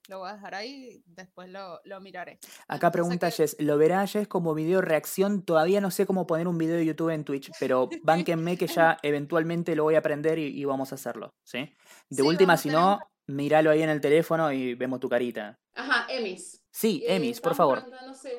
[0.09, 2.39] Lo voy a dejar ahí, después lo, lo miraré.
[2.69, 3.37] Acá Entonces, pregunta ¿qué?
[3.37, 5.43] Jess, ¿lo verá Jess como video reacción?
[5.45, 8.99] Todavía no sé cómo poner un video de YouTube en Twitch, pero bánquenme que ya
[9.03, 11.75] eventualmente lo voy a aprender y, y vamos a hacerlo, ¿sí?
[12.09, 15.59] De Sí, última, si no, míralo ahí en el teléfono y vemos tu carita.
[15.75, 16.63] Ajá, Emis.
[16.71, 17.81] Sí, Emis, por favor.
[17.81, 18.31] preguntando, sí.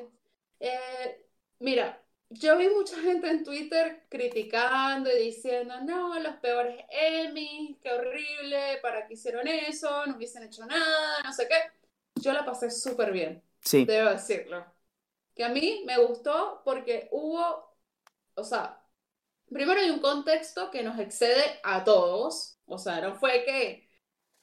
[0.60, 1.26] Eh,
[1.60, 7.92] mira, yo vi mucha gente en Twitter criticando y diciendo, no, los peores Emmys, qué
[7.92, 10.06] horrible, ¿para qué hicieron eso?
[10.06, 11.56] No hubiesen hecho nada, no sé qué.
[12.20, 14.64] Yo la pasé súper bien, Sí, debo decirlo.
[15.34, 17.76] Que a mí me gustó porque hubo,
[18.34, 18.84] o sea,
[19.46, 22.58] primero hay un contexto que nos excede a todos.
[22.66, 23.87] O sea, no fue que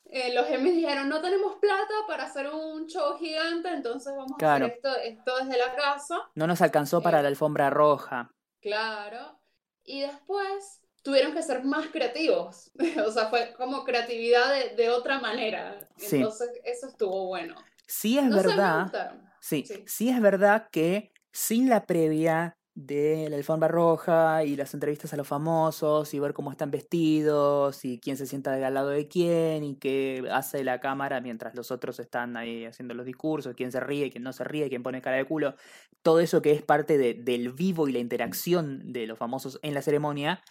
[0.09, 4.55] eh, los Emmys dijeron, no tenemos plata para hacer un show gigante, entonces vamos a
[4.55, 6.19] hacer esto, esto desde la casa.
[6.35, 8.31] no nos alcanzó para Eh, la alfombra roja.
[8.61, 9.39] Claro.
[9.83, 12.71] Y después tuvieron que ser más creativos.
[13.07, 15.87] O sea, fue como creatividad de, de otra manera.
[15.97, 16.17] Sí.
[16.17, 17.55] Entonces, eso estuvo bueno.
[17.87, 19.63] Sí es No verdad, sí.
[19.85, 25.17] sí es verdad que sin la previa de la alfombra roja y las entrevistas a
[25.17, 29.63] los famosos y ver cómo están vestidos y quién se sienta al lado de quién
[29.63, 33.79] y qué hace la cámara mientras los otros están ahí haciendo los discursos, quién se
[33.79, 35.55] ríe, quién no se ríe, quién pone cara de culo,
[36.01, 39.73] todo eso que es parte de- del vivo y la interacción de los famosos en
[39.73, 40.41] la ceremonia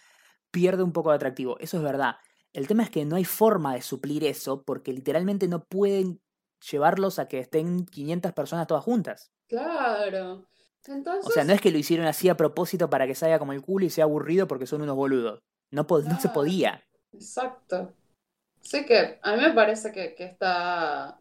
[0.51, 1.57] pierde un poco de atractivo.
[1.59, 2.15] Eso es verdad.
[2.53, 6.21] El tema es que no hay forma de suplir eso porque literalmente no pueden
[6.71, 9.31] llevarlos a que estén 500 personas todas juntas.
[9.47, 10.47] Claro.
[10.87, 13.53] Entonces, O sea, no es que lo hicieron así a propósito para que salga como
[13.53, 15.39] el culo y sea aburrido porque son unos boludos.
[15.71, 16.33] No, po- no se Claro.
[16.33, 16.83] podía.
[17.13, 17.93] exacto.
[18.61, 21.19] Sí que a mí me parece que, que está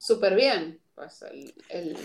[0.00, 0.80] súper bien.
[0.94, 1.96] Pues el, el-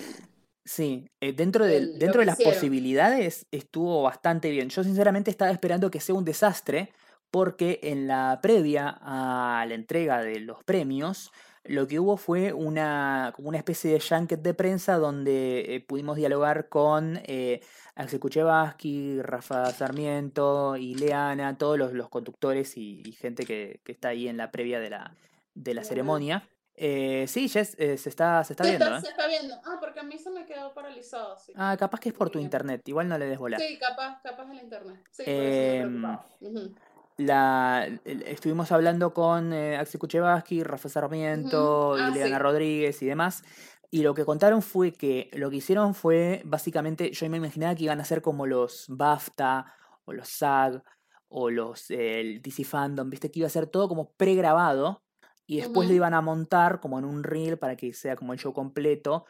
[0.68, 2.54] Sí, eh, dentro, El- lo dentro de las hicieron.
[2.56, 4.70] posibilidades estuvo bastante bien.
[4.70, 6.92] Yo sinceramente estaba esperando que sea un desastre
[7.32, 11.32] porque en la previa a la entrega de los premios
[11.68, 16.16] lo que hubo fue una, como una especie de junket de prensa donde eh, pudimos
[16.18, 17.62] dialogar con eh,
[17.96, 23.92] Axel Kuchevaski, Rafa Sarmiento y Leana, todos los, los conductores y, y gente que, que
[23.92, 25.16] está ahí en la previa de la,
[25.54, 26.48] de la ceremonia.
[26.78, 29.02] Eh, sí, Jess, eh, se está, se está se viendo, está, ¿eh?
[29.02, 29.56] se está viendo.
[29.66, 31.38] Ah, porque a mí se me quedó paralizado.
[31.56, 33.58] Ah, capaz que es por tu internet, igual no le des bola.
[33.58, 35.00] Sí, capaz, capaz el internet.
[35.10, 36.76] Sí, por eso Em, me.
[37.18, 42.02] La, estuvimos hablando con eh, Axel Kuchevaski, Rafa Sarmiento, Ujú.
[42.02, 42.42] Ah, Ileana sí.
[42.42, 43.44] Rodríguez y demás.
[43.90, 47.86] Y lo que contaron fue que lo que hicieron fue, básicamente, yo me imaginaba que
[47.86, 49.74] iban a ser como los BAFTA
[50.04, 50.84] o los SAG
[51.30, 55.04] o los el DC Fandom, viste que iba a ser todo como pregrabado
[55.48, 58.40] y después lo iban a montar como en un reel para que sea como el
[58.40, 59.26] show completo.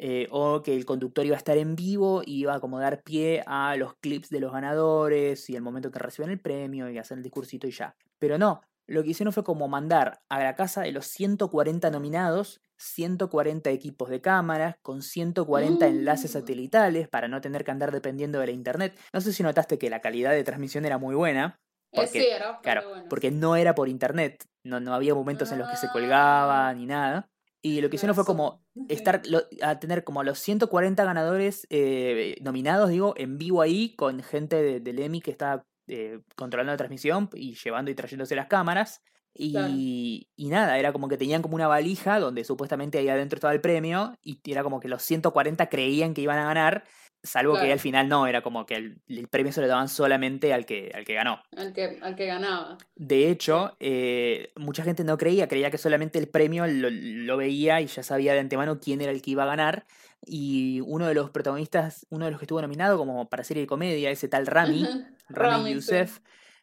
[0.00, 3.02] Eh, o que el conductor iba a estar en vivo y iba a como dar
[3.02, 6.98] pie a los clips de los ganadores y el momento que reciben el premio y
[6.98, 7.94] hacer el discursito y ya.
[8.18, 12.60] Pero no, lo que hicieron fue como mandar a la casa de los 140 nominados
[12.80, 16.34] 140 equipos de cámaras con 140 enlaces Mm.
[16.38, 18.96] satelitales para no tener que andar dependiendo de la internet.
[19.12, 21.58] No sé si notaste que la calidad de transmisión era muy buena.
[21.90, 23.04] Eh, Porque, sí, era claro, bueno.
[23.10, 25.90] porque no era por internet, no, no había momentos en los que se Ah.
[25.92, 27.28] colgaba ni nada.
[27.60, 32.36] Y lo que hicieron fue como estar lo- a tener como los 140 ganadores eh,
[32.40, 36.76] nominados, digo, en vivo ahí con gente de- del EMI que estaba eh, controlando la
[36.76, 39.02] transmisión y llevando y trayéndose las cámaras.
[39.50, 39.68] Claro.
[39.72, 43.54] Y, y nada, era como que tenían como una valija donde supuestamente ahí adentro estaba
[43.54, 46.84] el premio y era como que los 140 creían que iban a ganar,
[47.22, 50.52] salvo que al final no, era como que el, el premio se lo daban solamente
[50.52, 51.42] al que, al que ganó.
[51.56, 52.78] Al que, al que ganaba.
[52.96, 57.80] De hecho, eh, mucha gente no creía, creía que solamente el premio lo, lo veía
[57.80, 59.86] y ya sabía de antemano quién era el que iba a ganar.
[60.26, 63.66] Y uno de los protagonistas, uno de los que estuvo nominado como para serie de
[63.66, 64.84] comedia, ese tal Rami,
[65.28, 65.74] Rami Rami, sí.
[65.74, 66.20] Youssef,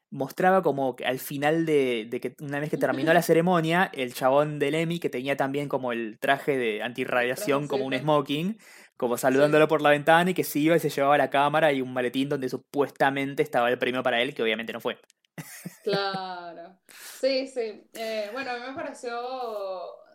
[0.10, 4.14] mostraba como que al final de, de que una vez que terminó la ceremonia, el
[4.14, 8.58] chabón del Emmy, que tenía también como el traje de antirradiación, como un smoking,
[8.98, 11.82] como saludándolo por la ventana y que se iba y se llevaba la cámara y
[11.82, 14.98] un maletín donde supuestamente estaba el premio para él, que obviamente no fue.
[15.84, 16.78] Claro.
[17.20, 17.84] Sí, sí.
[17.94, 19.12] Eh, bueno, a mí me pareció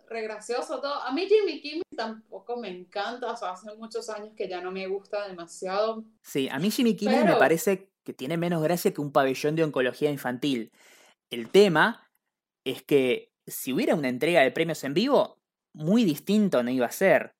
[0.09, 0.95] re gracioso todo.
[0.95, 4.73] A mí Jimmy Kimmel tampoco me encanta, o sea, hace muchos años que ya no
[4.73, 6.05] me gusta demasiado.
[6.23, 9.65] Sí, a mí Jimmy Kimmel me parece que tiene menos gracia que un pabellón de
[9.65, 10.73] oncología infantil.
[11.31, 12.11] El tema
[12.65, 15.39] es que si hubiera una entrega de premios en vivo,
[15.73, 17.33] muy distinto no iba a ser.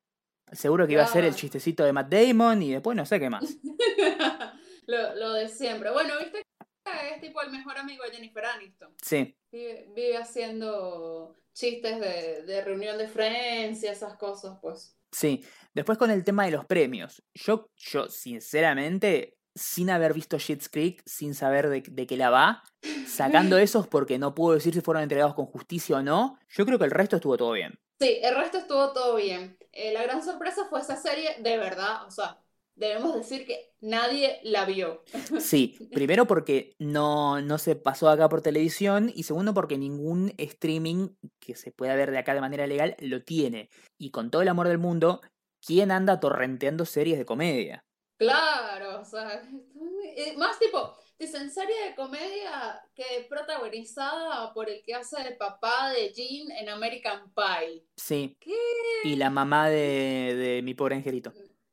[0.53, 3.31] Seguro que iba a ser el chistecito de Matt Damon y después no sé qué
[3.31, 3.45] más.
[4.87, 5.91] Lo, lo de siempre.
[5.93, 6.43] Bueno, viste
[6.85, 8.93] que es tipo el mejor amigo de Jennifer Aniston.
[9.01, 14.97] Sí, Vive, vive haciendo chistes de, de reunión de Friends y esas cosas, pues.
[15.13, 15.45] sí.
[15.73, 17.23] Después con el tema de los premios.
[17.35, 22.65] Yo, yo sinceramente, sin haber visto Shit's Creek, sin saber de, de qué la va,
[23.07, 26.79] sacando esos porque no puedo decir si fueron entregados con justicia o no, yo creo
[26.81, 27.79] que el resto estuvo todo bien.
[28.01, 29.59] Sí, el resto estuvo todo bien.
[29.73, 32.39] Eh, la gran sorpresa fue esa serie, de verdad, o sea,
[32.75, 35.05] debemos decir que nadie la vio.
[35.41, 41.11] Sí, primero porque no, no se pasó acá por televisión y segundo porque ningún streaming
[41.39, 43.69] que se pueda ver de acá de manera legal lo tiene.
[43.99, 45.21] Y con todo el amor del mundo,
[45.65, 47.85] ¿quién anda torrenteando series de comedia?
[48.17, 49.43] Claro, o sea,
[50.17, 55.37] eh, más tipo, dicen serie de comedia que es protagonizada por el que hace el
[55.37, 57.85] papá de Jean en American Pie.
[57.97, 58.57] Sí, ¿Qué?
[59.05, 61.33] y la mamá de, de mi pobre angelito.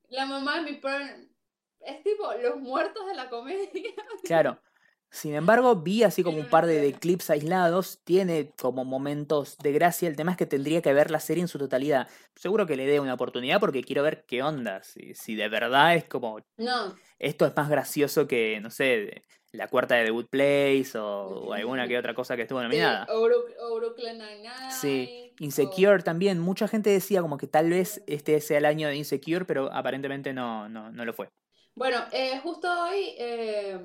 [0.10, 1.30] La mamá de mi pobre...
[1.80, 3.94] Es tipo los muertos de la comedia.
[4.24, 4.60] Claro.
[5.10, 9.72] Sin embargo, vi así como un par de, de clips aislados, tiene como momentos de
[9.72, 12.10] gracia, el tema es que tendría que ver la serie en su totalidad.
[12.36, 15.96] Seguro que le dé una oportunidad porque quiero ver qué onda, si, si de verdad
[15.96, 20.28] es como No, esto es más gracioso que, no sé, la cuarta de The Good
[20.28, 23.06] Place o, o alguna que otra cosa que estuvo sí, nominada.
[24.72, 26.40] Sí, Insecure también.
[26.40, 30.34] Mucha gente decía como que tal vez este sea el año de Insecure, pero aparentemente
[30.34, 31.30] no, no, no lo fue.
[31.76, 33.80] Bueno, eh, justo hoy eh,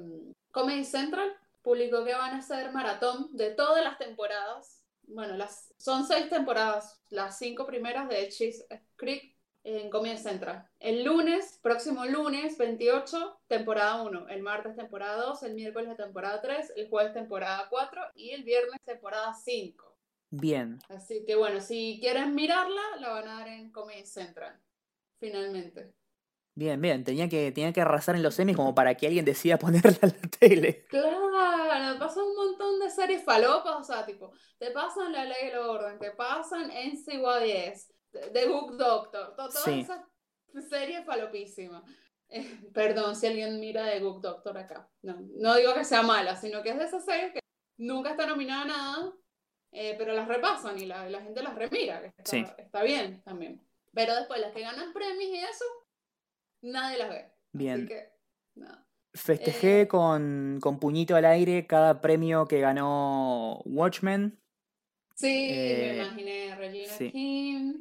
[0.50, 1.30] Comedy Central
[1.62, 4.82] publicó que van a hacer maratón de todas las temporadas.
[5.04, 8.66] Bueno, las, son seis temporadas, las cinco primeras de Cheese
[8.96, 9.31] Creek
[9.64, 10.66] en Comedy Central.
[10.78, 14.28] El lunes, próximo lunes 28, temporada 1.
[14.28, 15.42] El martes, temporada 2.
[15.44, 16.72] El miércoles, temporada 3.
[16.76, 18.02] El jueves, temporada 4.
[18.14, 19.96] Y el viernes, temporada 5.
[20.34, 24.58] Bien, Así que bueno, si quieren mirarla, la van a dar en Comedy Central.
[25.20, 25.92] Finalmente.
[26.54, 27.04] bien, bien.
[27.04, 30.08] Tenía que, tenía que arrasar en los semis como para que alguien decida ponerla en
[30.08, 30.86] la tele.
[30.88, 31.32] Claro,
[32.02, 35.58] pasan un montón de series falopas, o sea, tipo, te pasan La Ley y el
[35.58, 39.80] Orden, te pasan NCYS, The Good Doctor, to- todas Sí.
[39.80, 40.00] esas
[40.68, 41.82] series falopísimas.
[42.28, 44.88] Eh, perdón si alguien mira The Good Doctor acá.
[45.02, 47.40] No, no digo que sea mala, sino que es de esas series que
[47.78, 49.12] nunca está nominada a nada,
[49.72, 52.44] eh, pero las repasan y la, la gente las remira, que está, Sí.
[52.58, 53.66] está bien también.
[53.94, 55.64] Pero después las que ganan premios y eso,
[56.62, 57.18] nadie las ve.
[57.24, 57.86] Así Bien.
[57.86, 58.12] que,
[58.54, 58.86] nada.
[59.14, 64.40] Festejé Eh, con, con puñito al aire cada premio que ganó Watchmen.
[65.14, 67.12] Sí, me imaginé Regina sí.
[67.12, 67.74] King,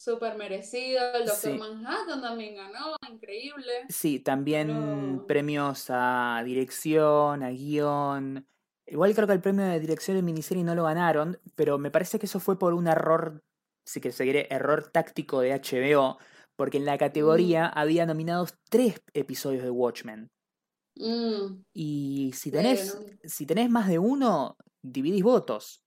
[0.00, 1.00] súper merecido.
[1.14, 1.58] El Doctor Sí.
[1.58, 3.70] Manhattan también ganó, increíble.
[3.88, 8.46] Sí, también Pero- premios a dirección, a guion.
[8.86, 12.18] Igual creo que el premio de dirección de miniserie no lo ganaron, pero me parece
[12.18, 13.42] que eso fue por un error
[13.86, 16.18] si que seguiré error táctico de HBO,
[16.56, 20.30] porque en la categoría había nominados tres episodios de Watchmen.
[20.96, 25.82] Mm, Y si tenés, si tenés más de uno, dividís votos.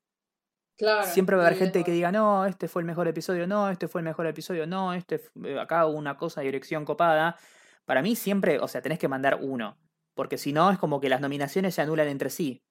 [0.77, 1.03] Claro.
[1.07, 3.87] Siempre va a haber gente que diga, no, este fue el mejor episodio, no, este
[3.87, 7.37] fue el mejor episodio, no, este f- acá hubo una cosa, dirección copada.
[7.85, 9.77] Para mí siempre, o sea, tenés que mandar uno,
[10.13, 12.63] porque si no es como que las nominaciones se anulan entre sí.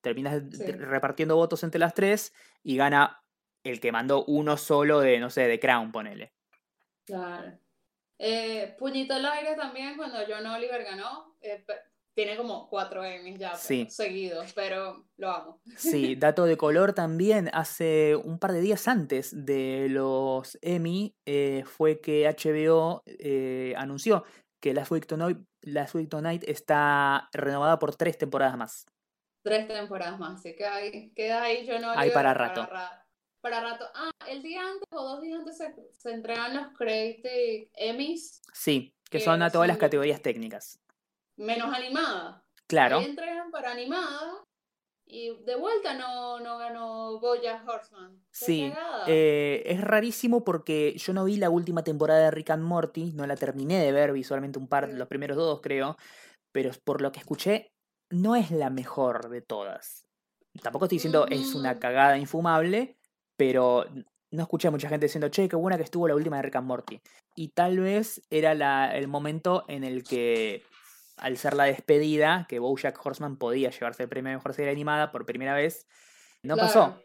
[0.00, 0.70] Terminas Sí.
[0.72, 2.32] repartiendo votos entre las tres
[2.62, 3.22] y gana
[3.64, 6.32] el que mandó uno solo de, no sé, de Crown, ponele.
[7.04, 7.58] Claro.
[8.18, 11.64] Eh, Puñito al aire también, cuando John Oliver ganó, eh,
[12.18, 13.86] tiene como cuatro Emmys ya pero- Sí.
[13.90, 15.60] seguidos, pero lo amo.
[15.76, 21.62] Sí, dato de color también, hace un par de días antes de los Emmy eh,
[21.64, 24.24] fue que HBO eh, anunció
[24.60, 28.84] que Last Week, Tonight, Last Week Tonight está renovada por tres temporadas más.
[29.44, 32.66] Tres temporadas más, así que ahí, queda ahí John Oliver Ahí para rato.
[32.66, 33.06] ra-
[33.40, 33.84] para rato.
[33.94, 38.92] Ah, el día antes o dos días antes se, se entregan los Creative Emmys, Sí,
[39.08, 40.80] que Que son a todas las categorías técnicas.
[41.38, 42.44] Menos animada.
[42.66, 44.44] Claro, Ahí entregan para animada
[45.06, 48.22] y de vuelta no, no ganó Bojack Horseman.
[48.30, 48.70] Sí.
[49.06, 53.26] eh, es rarísimo porque yo no vi la última temporada de Rick and Morty, no
[53.26, 54.96] la terminé de ver visualmente un par, Sí.
[54.96, 55.96] los primeros dos creo,
[56.52, 57.72] pero por lo que escuché,
[58.10, 60.04] no es la mejor de todas.
[60.62, 61.80] Tampoco estoy diciendo es una Ujú.
[61.80, 62.96] cagada infumable,
[63.36, 63.86] pero
[64.30, 66.56] no escuché a mucha gente diciendo, che, qué buena que estuvo la última de Rick
[66.56, 67.00] and Morty.
[67.36, 70.64] Y tal vez era la- el momento en el que,
[71.20, 75.10] al ser la despedida, que Bojack Horseman podía llevarse el premio de mejor serie animada
[75.10, 75.86] por primera vez,
[76.42, 77.00] no pasó.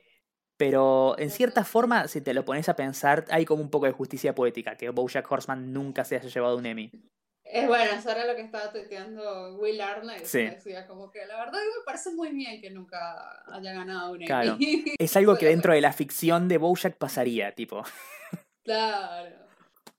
[0.57, 3.91] Pero en cierta forma, si te lo pones a pensar, hay como un poco de
[3.91, 6.91] justicia poética, que Bojack Horseman nunca se haya llevado un Emmy.
[7.43, 10.23] Es bueno, eso era lo que estaba tuiteando Will Arnett.
[10.25, 10.43] Sí.
[10.43, 14.25] Decía como que la verdad me parece muy bien que nunca haya ganado un Emmy.
[14.25, 14.57] Claro.
[14.97, 17.83] Es algo que dentro de la ficción de Bojack pasaría, tipo.
[18.63, 19.42] Claro.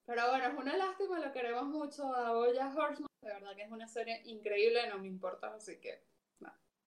[0.06, 3.08] Pero bueno, es una lástima, lo queremos mucho a Bojack Horseman.
[3.22, 6.04] De verdad que es una serie increíble, no me importa, así que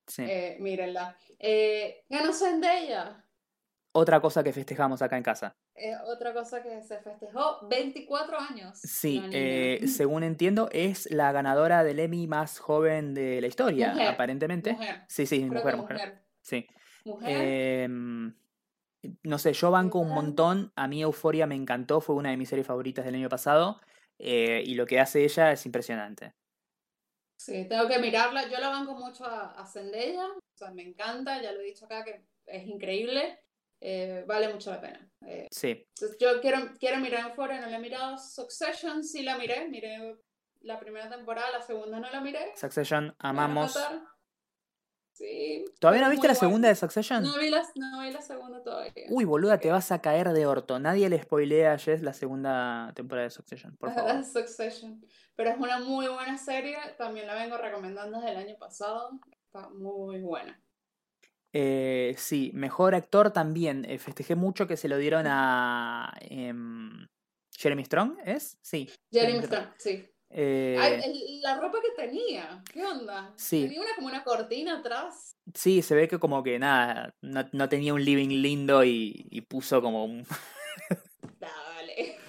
[0.06, 0.24] Sí.
[0.24, 1.18] eh, mírenla.
[1.40, 3.24] Eh, ganó Zendaya.
[3.92, 5.54] Otra cosa que festejamos acá en casa.
[5.74, 8.80] Eh, otra cosa que se festejó, 24 años.
[8.80, 14.08] Sí, eh, según entiendo, es la ganadora del Emmy más joven de la historia, Mujer,
[14.08, 14.74] aparentemente.
[14.74, 15.02] Mujer.
[15.08, 15.98] Sí, sí, mujer, mujer.
[15.98, 16.22] mujer.
[16.42, 16.68] Sí.
[17.06, 17.90] Mujer.
[19.24, 20.72] No sé, yo banco un montón.
[20.76, 23.80] A mí Euforia me encantó, fue una de mis series favoritas del año pasado.
[24.20, 26.34] eh, y lo que hace ella es impresionante.
[27.40, 28.50] Sí, tengo que mirarla.
[28.50, 30.26] Yo la banco mucho a, a Zendaya.
[30.28, 33.40] O sea, me encanta, ya lo he dicho acá que es increíble.
[33.80, 35.08] Eh, vale mucho la pena.
[35.26, 38.18] Eh, Sí, yo quiero, quiero mirar Euphoria, no la he mirado.
[38.18, 39.70] Succession sí la miré.
[39.70, 40.18] Miré
[40.62, 42.54] la primera temporada, la segunda no la miré.
[42.56, 43.78] Succession, amamos.
[45.18, 45.66] Sí.
[45.80, 47.24] ¿Todavía no viste la segunda de Succession?
[47.24, 48.92] No vi la, no vi la segunda todavía.
[49.10, 50.80] Uy, boluda, te vas a caer de orto.
[50.80, 54.24] Nadie le spoilea a Jess la segunda temporada de Succession, por favor.
[54.24, 55.04] Succession.
[55.36, 56.78] Pero es una muy buena serie.
[57.00, 59.10] También la vengo recomendando desde el año pasado.
[59.32, 60.62] Está muy buena.
[61.52, 63.86] Eh, sí, mejor actor también.
[63.86, 67.08] eh, festejé mucho que se lo dieron a em,
[67.58, 68.60] Jeremy Strong, ¿es?
[68.62, 68.88] Sí.
[69.12, 69.64] Jeremy Strong.
[69.64, 70.10] Strong, sí.
[70.40, 73.34] Eh, Ay, la ropa que tenía, ¿qué onda?
[73.38, 73.64] Sí.
[73.64, 75.36] Tenía una como una cortina atrás.
[75.56, 79.42] Sí, se ve que como que nada, no, no tenía un living lindo y, y
[79.42, 80.24] puso como un...
[81.40, 82.18] Dale.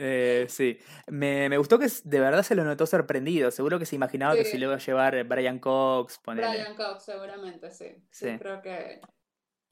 [0.00, 0.78] Eh, sí,
[1.08, 3.50] me, me gustó que de verdad se lo notó sorprendido.
[3.50, 6.48] Seguro que se imaginaba que se lo iba a llevar Brian Cox, ponele.
[6.50, 7.86] Brian Cox, seguramente, sí.
[8.12, 8.38] Sí, Sí.
[8.38, 9.00] creo que.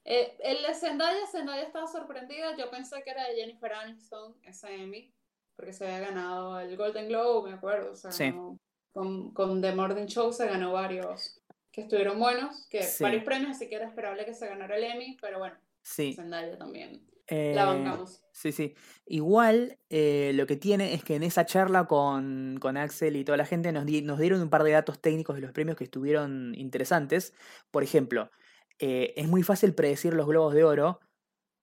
[0.03, 2.57] Eh, el de Zendaya, Zendaya estaba sorprendida.
[2.57, 5.13] Yo pensé que era de Jennifer Aniston, ese Emmy,
[5.57, 7.95] porque se había ganado el Golden Globe, me acuerdo.
[7.95, 8.23] Se Sí.
[8.25, 8.57] ganó
[8.93, 11.41] con, con The Morning Show se ganó varios
[11.71, 13.03] que estuvieron buenos, que Sí.
[13.03, 16.13] varios premios, así que era esperable que se ganara el Emmy, pero bueno, Sí.
[16.13, 17.05] Zendaya también.
[17.29, 18.23] eh, La bancamos.
[18.31, 18.73] Sí, sí.
[19.05, 23.37] Igual eh, lo que tiene es que en esa charla con, con Axel y toda
[23.37, 25.83] la gente nos, di- nos dieron un par de datos técnicos de los premios que
[25.83, 27.33] estuvieron interesantes.
[27.69, 28.31] Por ejemplo,
[28.79, 31.01] eh, es muy fácil predecir los globos de oro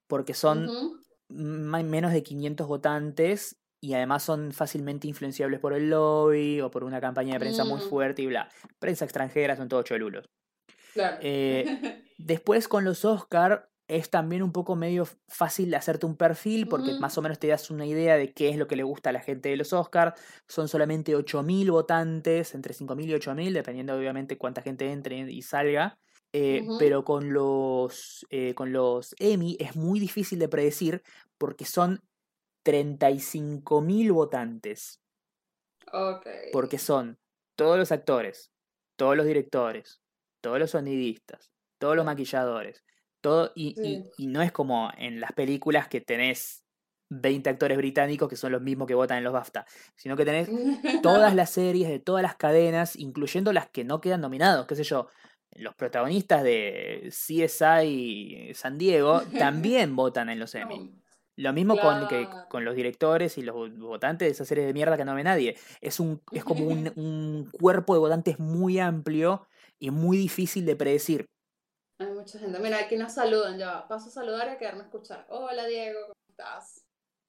[0.06, 0.68] porque son
[1.28, 6.84] ma- menos de 500 votantes y además son fácilmente influenciables por el lobby o por
[6.84, 7.88] una campaña de prensa muy Mm.
[7.88, 8.48] fuerte y bla.
[8.78, 10.24] Prensa extranjera son todos cholulos.
[10.94, 11.18] Claro.
[11.20, 11.64] Eh,
[12.18, 17.00] Después con los Oscar es también un poco medio fácil hacerte un perfil porque Ujú.
[17.00, 19.12] más o menos te das una idea de qué es lo que le gusta a
[19.12, 20.14] la gente de los Oscar.
[20.48, 25.98] Son solamente 8.000 votantes, entre 5.000 y 8.000, dependiendo obviamente cuánta gente entre y salga.
[26.32, 26.66] Eh.
[26.78, 31.02] Pero con los, eh, con los Emmy es muy difícil de predecir
[31.36, 32.00] porque son
[32.64, 35.00] 35.000 votantes.
[36.52, 37.18] Porque son
[37.56, 38.50] todos los actores,
[38.96, 40.00] todos los directores,
[40.42, 42.82] todos los sonidistas, todos los maquilladores,
[43.20, 44.04] Todo, y, Sí.
[44.18, 46.62] y- y no es como en las películas que tenés
[47.10, 49.64] 20 actores británicos que son los mismos que votan en los BAFTA,
[49.96, 50.46] sino que tenés
[51.02, 54.84] todas las series de todas las cadenas, incluyendo las que no quedan nominados, qué sé
[54.84, 55.08] yo.
[55.52, 60.92] Los protagonistas de CSI San Diego también votan en los Emmy.
[61.36, 64.72] Lo mismo con, que, con los directores y los vo- votantes de esas series de
[64.72, 65.56] mierda que no ve nadie.
[65.80, 69.46] Es, un, es como un, un cuerpo de votantes muy amplio
[69.78, 71.26] y muy difícil de predecir.
[71.98, 72.58] Hay mucha gente.
[72.60, 73.58] Mira, aquí nos saludan.
[73.58, 75.26] Ya paso a saludar y a quedarme a escuchar.
[75.28, 76.84] Hola, Diego, ¿cómo estás?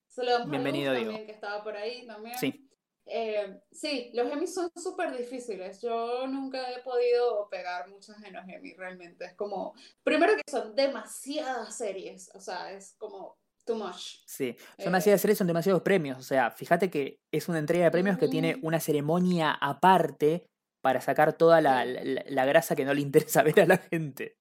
[0.08, 1.10] Saludamos Bienvenido, a Luz Diego.
[1.12, 2.38] también, que estaba por ahí también.
[2.38, 2.62] Sí.
[3.08, 5.80] Eh, sí, los Emmy son súper difíciles.
[5.82, 9.24] Yo nunca he podido pegar muchos en los Emmy, realmente.
[9.26, 13.36] Es como, primero que son demasiadas series, o sea, es como
[13.66, 14.20] too much.
[14.24, 16.18] Sí, son Eh, demasiadas series, son demasiados premios.
[16.18, 20.46] O sea, fíjate que es una entrega de premios que tiene una ceremonia aparte
[20.80, 24.36] para sacar toda la, la- la grasa que no le interesa ver a la gente.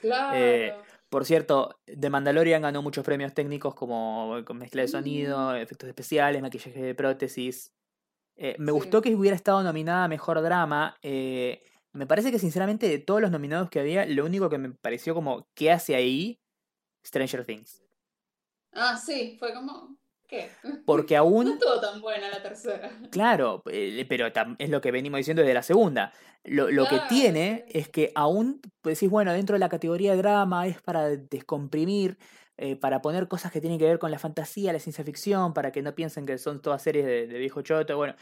[0.00, 0.36] Claro.
[0.36, 0.74] Eh,
[1.08, 4.90] Por cierto, The Mandalorian ganó muchos premios técnicos como mezcla de Mm.
[4.90, 7.72] sonido, efectos especiales, maquillaje de prótesis.
[8.36, 8.70] Eh, me Sí.
[8.72, 10.96] gustó que hubiera estado nominada a Mejor Drama.
[11.02, 11.62] eh,
[11.94, 15.14] me parece que sinceramente de todos los nominados que había, lo único que me pareció
[15.14, 16.38] como, ¿qué hace ahí?
[17.06, 17.82] Stranger Things.
[18.78, 20.50] Ah, sí, fue como, ¿qué?
[20.86, 22.90] Porque No aún estuvo tan buena la tercera.
[23.10, 24.26] Claro, eh, pero
[24.58, 26.12] es lo que venimos diciendo desde la segunda.
[26.44, 30.18] Lo, lo que tiene es que aún pues, decís, bueno, dentro de la categoría de
[30.18, 32.16] drama es para descomprimir,
[32.56, 35.72] eh, para poner cosas que tienen que ver con la fantasía, la ciencia ficción, para
[35.72, 38.14] que no piensen que son todas series de, de viejo choto, bueno.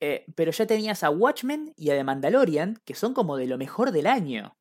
[0.00, 3.58] Eh, pero ya tenías a Watchmen y a The Mandalorian, que son como de lo
[3.58, 4.56] mejor del año.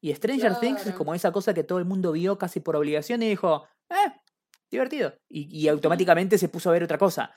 [0.00, 3.22] Y Stranger Things es como esa cosa que todo el mundo vio casi por obligación
[3.22, 4.12] y dijo, eh,
[4.74, 5.14] divertido.
[5.28, 7.34] Y, y automáticamente se puso a ver otra cosa.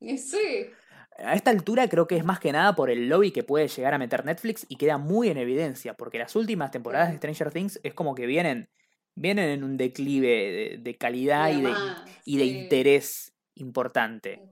[0.00, 0.70] Sí,
[1.18, 3.94] A esta altura creo que es más que nada por el lobby que puede llegar
[3.94, 7.80] a meter Netflix y queda muy en evidencia, porque las últimas temporadas de Stranger Things
[7.82, 8.68] es como que vienen,
[9.14, 12.50] vienen en un declive de, de calidad y de, además, y de sí.
[12.50, 14.42] interés importante.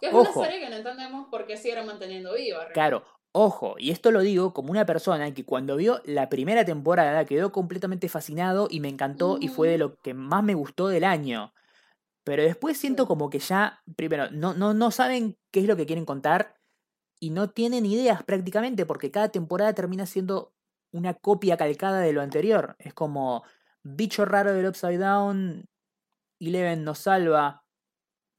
[0.00, 0.38] Que es Ojo.
[0.40, 2.58] una serie que no entendemos por qué siguieron manteniendo viva.
[2.58, 2.72] realmente.
[2.74, 3.04] Claro,
[3.36, 7.52] ojo, y esto lo digo como una persona que cuando vio la primera temporada quedó
[7.52, 9.80] completamente fascinado y me encantó y fue de Ujú.
[9.80, 11.52] lo que más me gustó del año.
[12.24, 15.86] Pero después siento como que ya, primero, no, no, no saben qué es lo que
[15.86, 16.56] quieren contar
[17.20, 20.54] y no tienen ideas prácticamente porque cada temporada termina siendo
[20.92, 22.74] una copia calcada de lo anterior.
[22.78, 23.44] Es como
[23.82, 25.66] bicho raro del Upside Down,
[26.40, 27.64] Eleven nos salva,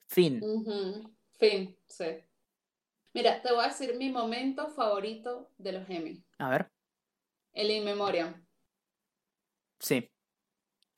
[0.09, 0.41] fin.
[1.39, 2.26] Fin, sí.
[3.17, 6.23] Mira, te voy a decir mi momento favorito de los Emmy.
[6.37, 6.69] A ver,
[7.51, 8.45] El In Memoriam.
[9.79, 10.07] sí,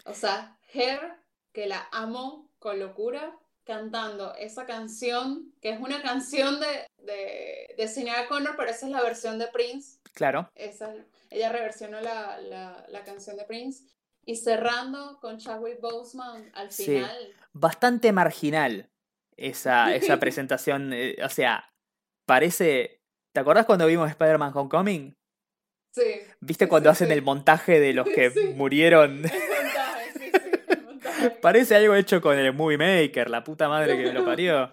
[0.05, 1.13] O sea, Her,
[1.53, 7.88] que la amo con locura, cantando esa canción, que es una canción de, de, de
[7.88, 9.99] Sinéad Connor, pero esa es la versión de Prince.
[10.13, 10.49] claro.
[10.55, 10.93] Esa,
[11.30, 13.86] ella reversionó la, la, la canción de Prince.
[14.26, 16.84] Y cerrando con Chadwick Boseman al Sí.
[16.86, 17.34] final.
[17.53, 18.89] bastante marginal
[19.38, 20.91] esa, esa presentación.
[20.91, 21.65] eh, o sea,
[22.30, 23.01] parece.
[23.34, 25.15] ¿Te acordás cuando vimos Spider-Man Homecoming?
[25.93, 26.21] Sí.
[26.39, 27.13] ¿Viste Sí, cuando sí, hacen sí.
[27.13, 29.25] el montaje de los que murieron?
[29.25, 31.30] El montaje, sí, sí, el montaje.
[31.41, 34.71] Parece algo hecho con el Movie Maker, la puta madre que me lo parió.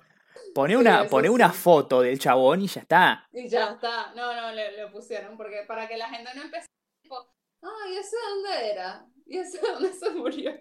[0.54, 3.28] Poné Sí, una, poné una foto del chabón y ya está.
[3.32, 4.12] Y ya está.
[4.14, 6.66] No, no, le, le pusieron, porque para que la gente no empiece
[7.02, 9.06] tipo, ay, ¿ese dónde era?
[9.26, 10.52] ¿Y ese dónde se murió?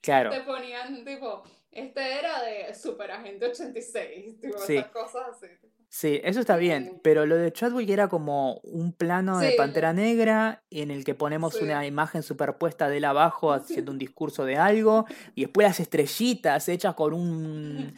[0.00, 0.30] Claro.
[0.30, 4.76] Te ponían tipo, este era de Super Agente 86, tipo, Sí.
[4.78, 5.46] esas cosas así.
[5.88, 7.00] Sí, eso está bien, Sí.
[7.02, 9.52] pero lo de Chadwick era como un plano de.
[9.52, 11.64] Pantera Negra en el que ponemos Sí.
[11.64, 16.68] una imagen superpuesta de él abajo haciendo un discurso de algo y después las estrellitas
[16.68, 17.94] hechas con un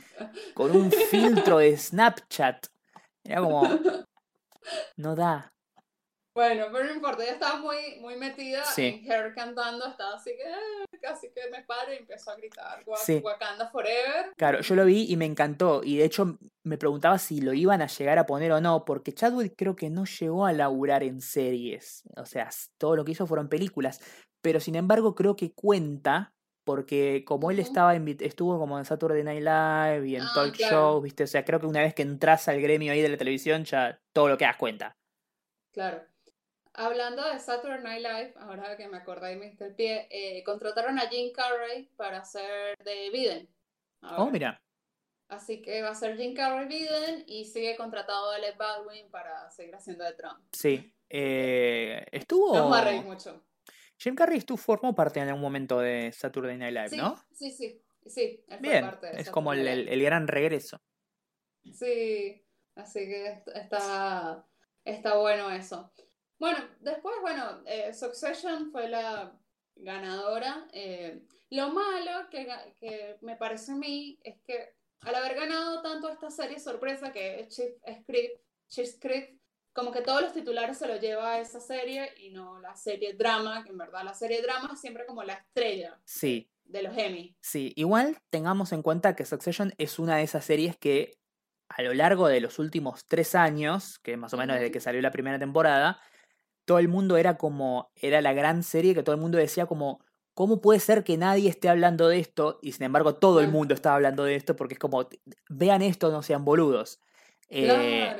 [0.54, 2.66] con un filtro de Snapchat.
[3.24, 3.62] Era como
[4.96, 5.52] no da.
[6.38, 9.02] Bueno, pero no importa, ella estaba muy, muy metida Sí.
[9.04, 12.84] en Her cantando, estaba así que, "Ah", casi que me paro y empezó a gritar,
[12.86, 13.20] "Wa- Sí.
[13.24, 14.30] Wakanda Forever.
[14.36, 17.82] Claro, yo lo vi y me encantó y de hecho me preguntaba si lo iban
[17.82, 21.20] a llegar a poner o no, porque Chadwick creo que no llegó a laburar en
[21.20, 24.00] series, o sea, todo lo que hizo fueron películas,
[24.40, 26.30] pero sin embargo creo que cuenta
[26.64, 30.76] porque como él estaba estuvo como en Saturday Night Live y en Ah, talk claro.
[30.76, 31.24] shows, ¿viste?
[31.24, 33.98] O sea, creo que una vez que entras al gremio ahí de la televisión ya
[34.14, 34.92] todo lo que das cuenta.
[35.72, 36.02] Claro.
[36.82, 40.44] Hablando de Saturday Night Live, ahora que me acordé y me diste el pie, eh,
[40.44, 43.48] contrataron a Jim Carrey para hacer de Biden.
[44.02, 44.30] Oh, ahora.
[44.30, 44.62] mira.
[45.28, 49.74] Así que va a ser Jim Carrey Biden y sigue contratado Alec Baldwin para seguir
[49.74, 50.38] haciendo de Trump.
[50.52, 50.94] Sí.
[51.10, 52.72] Eh, estuvo.
[52.72, 53.44] A reír mucho.
[53.98, 57.16] Jim Carrey estuvo, formó parte en algún momento de Saturday Night Live, Sí, ¿no?
[57.32, 58.44] sí, sí, sí.
[58.46, 60.80] él fue parte de es como el, el- el gran regreso.
[61.74, 62.40] Sí,
[62.76, 64.46] así que est- está,
[64.84, 65.92] está bueno eso.
[66.38, 69.32] Bueno, después, bueno, eh, Succession fue la,
[69.80, 70.66] ganadora.
[70.72, 76.08] Eh, lo malo que, que, me parece a mí es que al haber ganado tanto
[76.08, 79.40] esta serie sorpresa que es Chief Script, Chief Script,
[79.72, 83.14] como que todos los titulares se lo lleva a esa serie y no la serie
[83.14, 85.98] drama, que en verdad la serie drama es siempre como la estrella.
[86.04, 86.50] Sí.
[86.64, 87.34] De los Emmy.
[87.40, 91.18] Sí, igual tengamos en cuenta que Succession es una de esas series que
[91.68, 95.00] a lo largo de los últimos tres años, que más o menos desde que salió
[95.00, 95.98] la primera temporada,
[96.68, 100.04] todo el mundo era como, era la gran serie que todo el mundo decía como,
[100.34, 102.58] ¿cómo puede ser que nadie esté hablando de esto?
[102.60, 105.08] Y sin embargo todo el mundo estaba hablando de esto porque es como,
[105.48, 107.00] vean esto, no sean boludos.
[107.48, 108.14] Eh,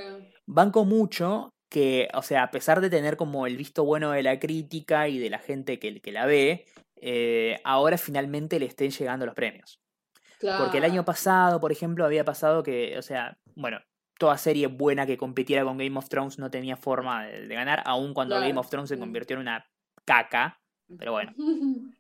[0.47, 4.41] banco mucho que, o sea, a pesar de tener como el visto bueno de la
[4.41, 6.65] crítica y de la gente que, que la ve,
[6.97, 9.79] eh, ahora finalmente le estén llegando los premios.
[10.41, 13.81] Porque el año pasado, por ejemplo, había pasado que, o sea, bueno,
[14.19, 18.13] toda serie buena que compitiera con Game of Thrones no tenía forma de, ganar, aun
[18.13, 19.67] cuando Game of Thrones se convirtió en una
[20.05, 20.61] caca.
[20.99, 21.33] Pero bueno.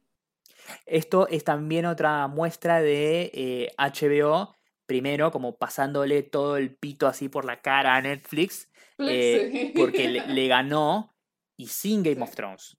[0.87, 4.57] Esto es también otra muestra de HBO, eh,
[4.87, 10.49] primero como pasándole todo el pito así por la cara a Netflix, eh, porque le,
[10.49, 11.14] ganó
[11.57, 12.78] y sin Game of Thrones.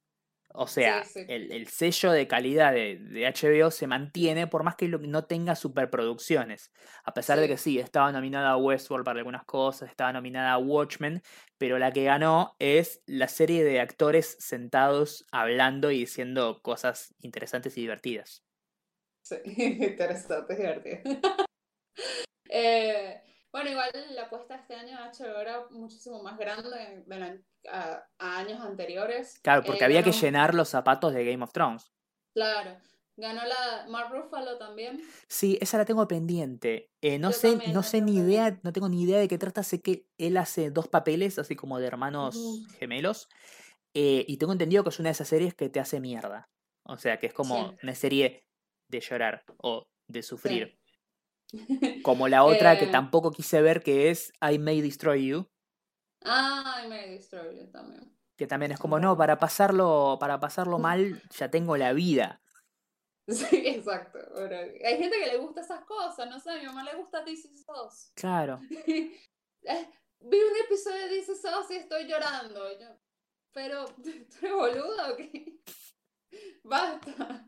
[0.51, 5.55] O sea, El, sello de calidad de, HBO se mantiene por más que no tenga
[5.55, 6.71] superproducciones.
[7.03, 10.57] A pesar de que sí, estaba nominada a Westworld para algunas cosas, estaba nominada a
[10.57, 11.21] Watchmen,
[11.59, 17.77] pero la que ganó es la serie de actores sentados hablando y diciendo cosas interesantes
[17.77, 18.43] y divertidas.
[19.21, 21.01] Sí, interesantes y divertidas.
[22.49, 23.21] eh,
[23.51, 27.03] bueno, igual la apuesta este año de HBO era muchísimo más grande
[27.69, 29.39] a, años anteriores.
[29.41, 31.91] Claro, porque había que llenar los zapatos de Game of Thrones.
[32.33, 32.77] Claro.
[33.17, 35.01] Ganó la Mark Ruffalo también.
[35.27, 36.89] Sí, esa la tengo pendiente.
[37.01, 39.61] Eh, no sé, no sé ni idea, no tengo ni idea de qué trata.
[39.61, 43.27] Sé que él hace dos papeles, así como de hermanos gemelos.
[43.93, 46.49] Eh, y tengo entendido que es una de esas series que te hace mierda.
[46.83, 48.45] O sea, que es como una serie
[48.87, 50.78] de llorar o de sufrir.
[52.03, 52.91] Como la otra que eh.
[52.91, 55.47] tampoco quise ver, que es I May Destroy You.
[56.23, 58.15] Ah, I May Destroy You también.
[58.37, 62.41] Que también es como, no, para pasarlo, para pasarlo mal, ya tengo la vida.
[63.27, 64.17] Sí, exacto.
[64.83, 67.49] hay gente que le gusta esas cosas, no sé, a mi mamá le gusta DC
[67.57, 68.11] SOS.
[68.15, 68.59] Claro.
[69.61, 69.89] Eh,
[70.21, 72.61] vi un episodio de DC SOS y estoy llorando.
[73.51, 75.59] pero, ¿tú eres boludo o qué?
[76.63, 77.45] Basta.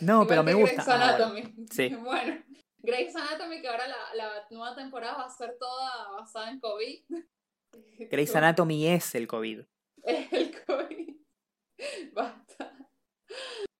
[0.00, 0.84] No, pero me gusta.
[0.86, 1.32] Ah,
[1.70, 1.88] sí.
[1.94, 2.44] Bueno,
[2.82, 7.02] Grey's Anatomy, que ahora la, la, nueva temporada va a ser toda basada en COVID.
[8.10, 9.60] Grey's Anatomy es el COVID.
[10.02, 11.16] Es el COVID.
[12.12, 12.72] Basta.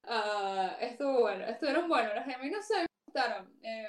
[0.04, 2.14] Uh, estuvo bueno, estuvieron buenos.
[2.14, 3.52] No sé, me gustaron.
[3.62, 3.86] Eh,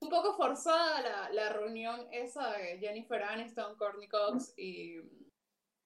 [0.00, 5.00] un poco forzada la, la, reunión esa de Jennifer Aniston, Courtney Cox y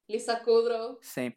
[0.07, 0.99] Lisa Kudrow.
[1.03, 1.35] Sí.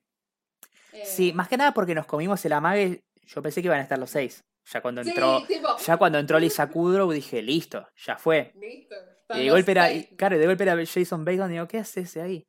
[1.04, 3.04] sí, eh, más que nada porque nos comimos el amague.
[3.24, 4.44] Yo pensé que iban a estar los seis.
[4.72, 5.44] Ya cuando entró,
[5.86, 8.52] ya cuando entró Lisa Kudrow dije, listo, ya fue.
[8.56, 8.96] Listo.
[9.36, 12.22] Y de golpe era, claro, de golpe era Jason Bateman y digo, ¿qué hace ese
[12.22, 12.48] ahí?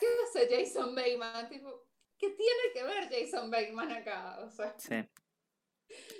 [0.00, 1.48] ¿Qué hace Jason Bateman?
[1.48, 1.86] Tipo,
[2.18, 4.38] ¿qué tiene que ver Jason Bateman acá?
[4.40, 5.08] O sea, sí.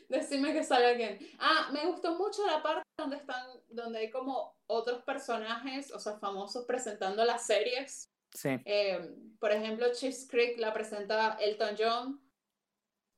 [0.09, 1.19] Decime que sale alguien.
[1.39, 6.19] Ah, me gustó mucho la parte donde están, donde hay como otros personajes, o sea,
[6.19, 8.11] famosos presentando las series.
[8.35, 8.51] Sí.
[8.65, 12.21] Eh, por ejemplo, Chiefs Creek la presenta Elton John.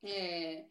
[0.02, 0.70] Eh,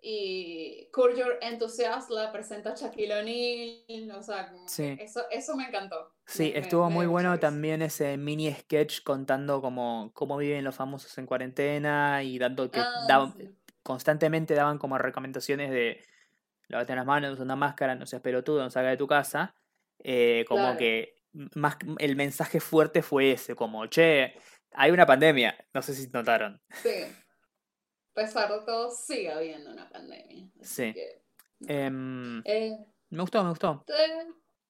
[0.00, 4.52] y Curb Your Enthusiasm la presenta Shaquille O'Neal, o sea,
[4.98, 6.14] eso, eso me encantó.
[6.24, 11.26] Sí, estuvo muy bueno también ese mini sketch contando cómo, cómo viven los famosos en
[11.26, 13.34] cuarentena y dando que ah,
[13.82, 16.00] constantemente daban como recomendaciones de
[16.68, 19.54] lavate las manos, usa una máscara, no seas pelotudo, no salga de tu casa.
[20.00, 21.16] Eh, como que
[21.54, 24.34] más el mensaje fuerte fue ese, como, che,
[24.72, 26.60] hay una pandemia, no sé si notaron.
[26.70, 26.90] Sí
[28.18, 30.50] pesar de todo, sigue habiendo una pandemia.
[30.60, 30.94] Sí.
[31.66, 32.76] Em, eh,
[33.10, 33.84] me gustó, me gustó.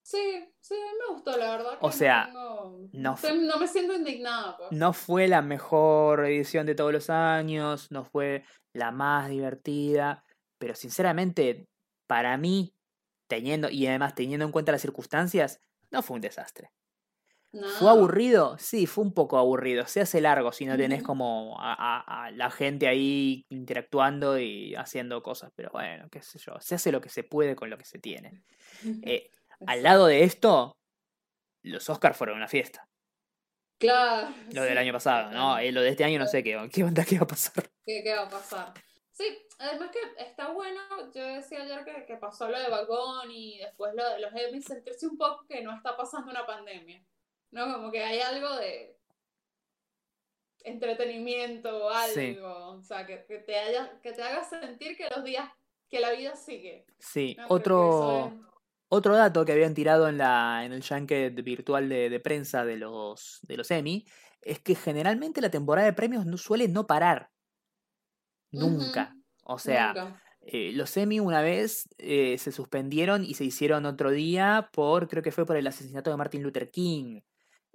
[0.03, 1.79] sí, sí, me gustó, la verdad.
[1.81, 4.57] o sea, no, no, me siento indignada.
[4.57, 4.73] Pues.
[4.73, 8.45] No fue la mejor edición de todos los años, no fue
[8.75, 10.25] la más divertida,
[10.59, 11.69] pero sinceramente,
[12.07, 12.75] para mí,
[13.29, 16.71] teniendo, y además teniendo en cuenta las circunstancias, no fue un desastre.
[17.79, 18.57] ¿Fue aburrido?
[18.59, 19.87] Sí, fue un poco aburrido.
[19.87, 25.53] Se hace largo si no tenés como a, la gente ahí interactuando y haciendo cosas.
[25.55, 26.61] Pero bueno, qué sé yo.
[26.61, 28.43] Se hace lo que se puede con lo que se tiene.
[29.03, 29.31] Eh,
[29.67, 30.77] al lado de esto,
[31.63, 32.89] los Oscars fueron una fiesta.
[33.79, 34.35] Claro.
[34.53, 35.59] Lo del año pasado, ¿no?
[35.59, 37.71] Eh, lo de este año no sé qué, qué onda, qué va a pasar.
[37.85, 38.75] ¿Qué, qué va a pasar?
[39.13, 39.25] Sí,
[39.59, 40.81] además que está bueno,
[41.13, 44.65] yo decía ayer que, que pasó lo de Vagón y después lo de los Emmys,
[44.65, 47.05] sentirse un poco que no está pasando una pandemia.
[47.51, 47.73] ¿No?
[47.73, 48.97] Como que hay algo de...
[50.65, 52.69] entretenimiento o algo.
[52.79, 55.49] O sea, que, que, te haya, que te haga sentir que los días,
[55.89, 56.87] que la vida sigue.
[56.99, 58.47] Sí, No, otro, es-
[58.89, 62.77] otro dato que habían tirado en, la, en el junket virtual de, de prensa de
[62.77, 64.07] los, de los Emmy
[64.43, 67.31] es que generalmente la temporada de premios no, suele no parar.
[68.51, 69.15] Nunca.
[69.45, 70.23] O sea, Nunca.
[70.43, 75.23] eh, los Emmy una vez eh, se suspendieron y se hicieron otro día por, creo
[75.23, 77.21] que fue por el asesinato de Martin Luther King.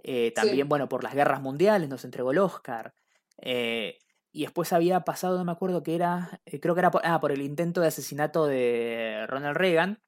[0.03, 0.69] Eh, también, Sí.
[0.69, 2.93] bueno, por las guerras mundiales nos entregó el Oscar.
[3.37, 3.99] Eh,
[4.31, 7.19] y después había pasado, no me acuerdo qué era, eh, creo que era por, ah,
[7.19, 10.01] por el intento de asesinato de Ronald Reagan.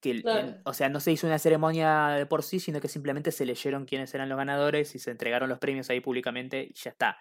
[0.00, 0.58] Que, Claro.
[0.64, 3.86] o sea, no se hizo una ceremonia de por sí, sino que simplemente se leyeron
[3.86, 7.18] quiénes eran los ganadores y se entregaron los premios ahí públicamente y ya está.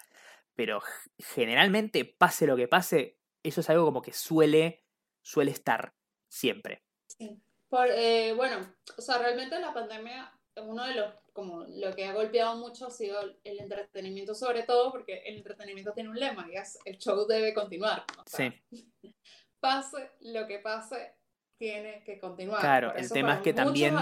[0.56, 0.82] Pero
[1.18, 4.84] generalmente, pase lo que pase, eso es algo como que suele,
[5.24, 5.94] suele estar
[6.30, 6.84] siempre.
[7.08, 7.42] Sí.
[7.70, 8.58] Por, eh, bueno,
[8.98, 12.92] o sea, realmente la pandemia, uno de los, como lo que ha golpeado mucho ha
[12.92, 17.28] sido el entretenimiento, sobre todo porque el entretenimiento tiene un lema y es el show
[17.28, 18.06] debe continuar.
[18.18, 18.90] O sea, Sí,
[19.60, 21.14] pase lo que pase,
[21.60, 22.62] tiene que continuar.
[22.62, 23.96] Claro, Por el tema es que muchos también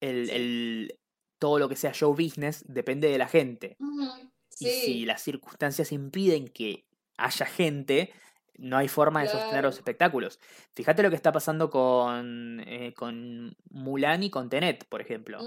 [0.00, 0.32] el, Sí.
[0.34, 0.98] el-
[1.38, 3.76] todo lo que sea show business depende de la gente.
[3.78, 4.28] Ujú,
[4.58, 6.86] Y si Sí, las circunstancias impiden que
[7.16, 8.12] haya gente,
[8.60, 10.38] no hay forma de sostener los espectáculos.
[10.74, 15.40] Fíjate lo que está pasando con, eh, con Mulan y con Tenet, por ejemplo.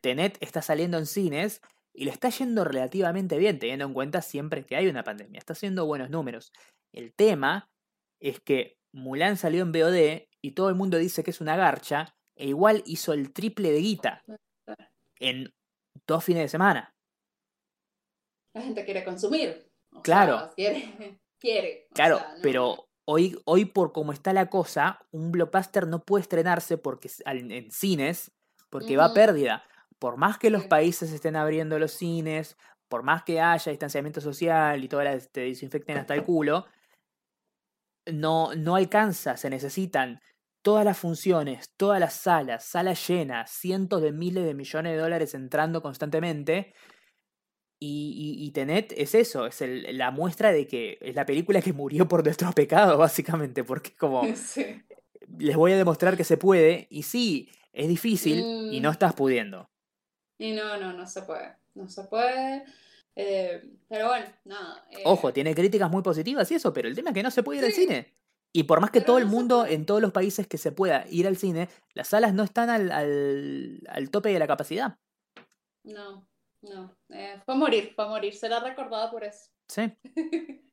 [0.00, 4.64] Tenet está saliendo en cines y le está yendo relativamente bien, teniendo en cuenta siempre
[4.64, 5.38] que hay una pandemia.
[5.38, 6.52] Está haciendo buenos números.
[6.92, 7.70] El tema
[8.20, 12.14] es que Mulan salió en VOD y todo el mundo dice que es una garcha,
[12.36, 14.22] e igual hizo el triple de guita
[15.18, 15.52] en
[16.06, 16.94] dos fines de semana.
[18.54, 19.66] La gente quiere consumir.
[19.92, 20.38] o Claro.
[20.38, 21.88] sea, quiere, quiere.
[21.90, 26.04] o Claro, sea, no- pero hoy, hoy por cómo está la cosa, un blockbuster no
[26.04, 28.30] puede estrenarse porque en cines
[28.68, 29.64] porque va a pérdida.
[29.98, 32.56] Por más que los países estén abriendo los cines,
[32.88, 36.66] por más que haya distanciamiento social y todas las te desinfecten hasta el culo,
[38.06, 40.20] no, no alcanza, se necesitan
[40.62, 45.34] todas las funciones, todas las salas, salas llenas, cientos de miles de millones de dólares
[45.34, 46.74] entrando constantemente.
[47.82, 51.62] Y, y, y Tenet es eso, es el- la muestra de que es la película
[51.62, 54.82] que murió por nuestros pecados, básicamente, porque como Sí.
[55.38, 58.38] les voy a demostrar que se puede, y sí, es difícil
[58.70, 58.92] y no Mm.
[58.92, 59.70] estás pudiendo.
[60.38, 61.56] Y no, no, no se puede.
[61.74, 62.64] No se puede.
[63.16, 64.86] eh, pero bueno, nada.
[64.90, 67.42] eh, Ojo, tiene críticas muy positivas y eso, pero el tema es que no se
[67.42, 68.14] puede ir al cine.
[68.52, 70.72] Y por más que Pero todo el no mundo, en todos los países que se
[70.72, 74.98] pueda ir al cine, las salas no están al, al, al tope de la capacidad.
[75.84, 76.26] No,
[76.62, 76.96] no.
[77.10, 78.34] eh, fue a morir, fue a morir.
[78.34, 79.50] Será recordada por eso.
[79.68, 79.92] Sí.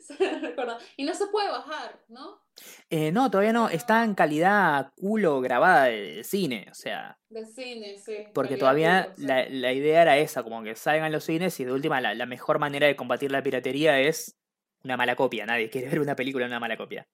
[0.00, 0.78] Será recordada.
[0.96, 2.40] Y no se puede bajar, ¿no?
[2.88, 3.68] Eh, no, todavía no.
[3.68, 6.66] Está en calidad culo grabada de cine.
[6.70, 8.28] O sea, De cine, sí.
[8.32, 9.22] porque todavía culo, sí.
[9.26, 12.26] la, la idea era esa, como que salgan los cines y de última la, la
[12.26, 14.36] mejor manera de combatir la piratería es
[14.84, 15.44] una mala copia.
[15.46, 17.06] Nadie quiere ver una película en una mala copia.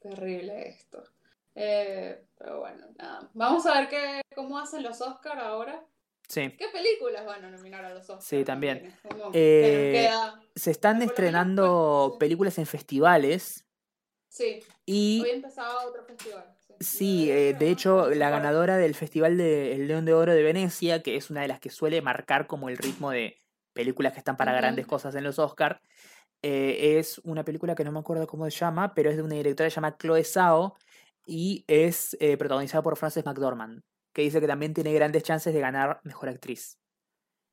[0.00, 1.02] Terrible esto.
[1.54, 3.28] Eh, pero bueno, nada.
[3.34, 5.82] Vamos a ver qué, cómo hacen los Oscar ahora.
[6.30, 6.48] Sí.
[6.56, 8.22] ¿Qué películas van a nominar a los Oscar?
[8.22, 8.94] Sí, también.
[9.02, 13.66] Como Eh, queda- Se están estrenando películas en festivales
[14.28, 16.56] Sí, y hoy empezaba otro festival.
[16.78, 21.02] Sí, eh, de hecho, la ganadora del Festival de El León de Oro de Venecia,
[21.02, 23.36] que es una de las que suele marcar como el ritmo de
[23.72, 25.82] películas que están para grandes cosas en los Oscar,
[26.42, 29.68] es una película que no me acuerdo cómo se llama, pero es de una directora
[29.68, 30.76] llamada Chloe Zhao
[31.26, 35.60] y es eh, protagonizada por Frances McDormand, que dice que también tiene grandes chances de
[35.60, 36.78] ganar Mejor Actriz.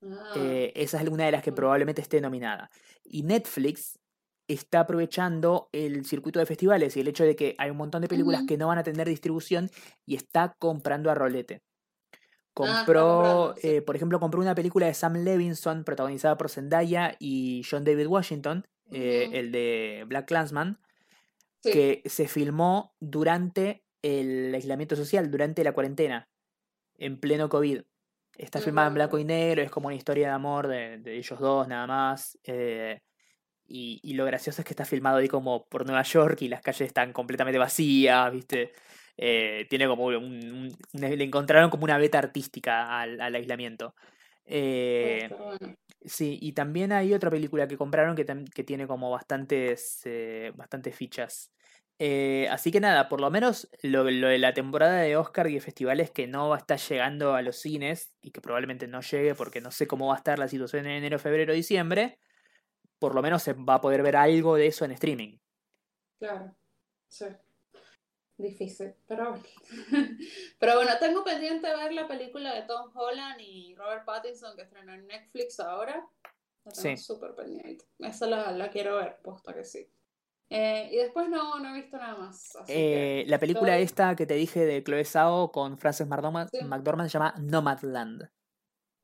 [0.03, 2.69] Ah, Eh, esa es una de las que probablemente esté nominada.
[3.03, 3.99] Y Netflix
[4.47, 8.07] está aprovechando el circuito de festivales y el hecho de que hay un montón de
[8.07, 9.69] películas que no van a tener distribución
[10.05, 11.63] y está comprando a rolete.
[12.59, 13.67] Ah, Compró, sí.
[13.67, 18.07] eh, por ejemplo, compró una película de Sam Levinson protagonizada por Zendaya y John David
[18.07, 20.79] Washington, eh, el de Black Clansman,
[21.63, 21.71] sí.
[21.71, 26.29] que se filmó durante el aislamiento social, durante la cuarentena,
[26.97, 27.81] en pleno COVID.
[28.37, 31.39] Está filmada en blanco y negro, es como una historia de amor de, de ellos
[31.39, 32.37] dos nada más.
[32.43, 33.01] eh,
[33.65, 36.61] y, y lo gracioso es que está filmado ahí como por Nueva York y las
[36.61, 38.71] calles están completamente vacías, ¿viste?
[39.17, 43.95] Eh, tiene como un, le encontraron como una beta artística al, al aislamiento.
[43.95, 44.05] Puede
[44.45, 45.29] Eh.
[46.05, 50.01] Sí, y también hay otra película que compraron que, que tiene como bastantes,
[50.55, 51.51] bastantes fichas.
[51.99, 55.55] Eh, así que nada, por lo menos lo, lo de la temporada de Oscar y
[55.55, 59.01] de festivales que no va a estar llegando a los cines y que probablemente no
[59.01, 62.19] llegue porque no sé cómo va a estar la situación en enero, febrero, diciembre,
[62.99, 65.37] por lo menos se va a poder ver algo de eso en streaming.
[66.19, 66.55] Claro,
[67.07, 67.25] sí.
[68.37, 69.43] Difícil, pero bueno.
[70.59, 74.93] Pero bueno, tengo pendiente ver la película de Tom Holland y Robert Pattinson que estrenó
[74.93, 76.07] en Netflix ahora.
[76.63, 76.83] La Sí.
[76.83, 77.85] tengo súper pendiente.
[77.97, 79.87] Esa la, la quiero ver, posta que sí.
[80.49, 82.55] Eh, y después no, no he visto nada más.
[82.55, 86.07] Así que Eh, la película estoy- esta que te dije de Chloe Zhao con Frances
[86.07, 86.63] McDormand, Sí.
[86.63, 88.29] McDormand se llama Nomadland,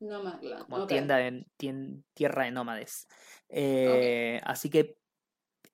[0.00, 0.32] No me
[0.64, 3.06] como tienda de, tien- tierra de nómades.
[3.48, 4.96] Eh, Así que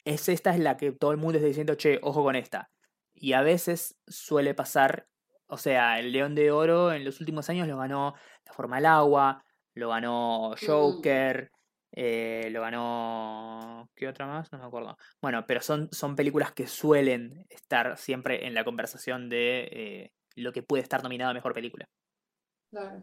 [0.05, 2.71] es esta es la que todo el mundo está diciendo, che, ojo con esta.
[3.15, 5.07] Y a veces suele pasar,
[5.47, 8.15] o sea, el León de Oro en los últimos años lo ganó
[8.47, 9.45] La Forma del Agua,
[9.75, 11.51] lo ganó Joker,
[11.93, 13.91] eh, lo ganó...
[13.95, 14.51] ¿Qué otra más?
[14.53, 14.97] No me acuerdo.
[15.21, 20.53] Bueno, pero son, son películas que suelen estar siempre en la conversación de eh, lo
[20.53, 21.89] que puede estar nominado a Mejor Película.
[22.71, 23.03] Claro.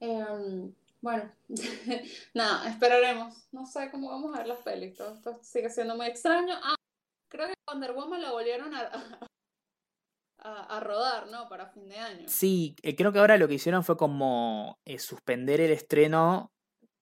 [0.00, 1.30] Em, bueno,
[2.34, 3.48] nada, esperaremos.
[3.52, 4.96] No sé cómo vamos a ver las pelis.
[4.96, 6.54] Todo esto sigue siendo muy extraño.
[6.62, 6.74] Ah,
[7.28, 8.90] creo que Wonder Woman la volvieron a,
[10.38, 11.48] a, a rodar, ¿no?
[11.48, 12.28] Para fin de año.
[12.28, 16.50] Sí, eh, creo que ahora lo que hicieron fue como eh, suspender el estreno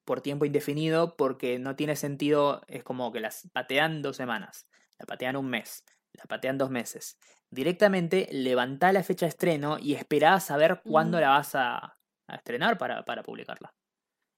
[0.04, 5.06] por tiempo indefinido porque no tiene sentido, es como que las patean dos semanas, la
[5.06, 7.18] patean un mes, la patean dos meses.
[7.50, 11.96] Directamente levantá la fecha de estreno y esperá a saber cuándo la vas a,
[12.26, 13.74] a estrenar para, para publicarla.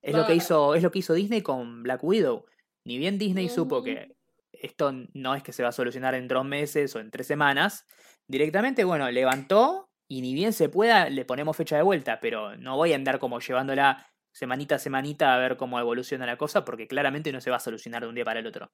[0.02, 2.44] Es lo que hizo, es lo que hizo Disney con Black Widow.
[2.84, 4.16] Ni bien Disney supo que
[4.52, 7.86] esto no es que se va a solucionar en dos meses o en tres semanas,
[8.28, 12.76] directamente, bueno, levantó y ni bien se pueda, le ponemos fecha de vuelta, pero no
[12.76, 14.06] voy a andar como llevándola
[14.36, 17.60] semanita a semanita a ver cómo evoluciona la cosa, porque claramente no se va a
[17.60, 18.70] solucionar de un día para el otro.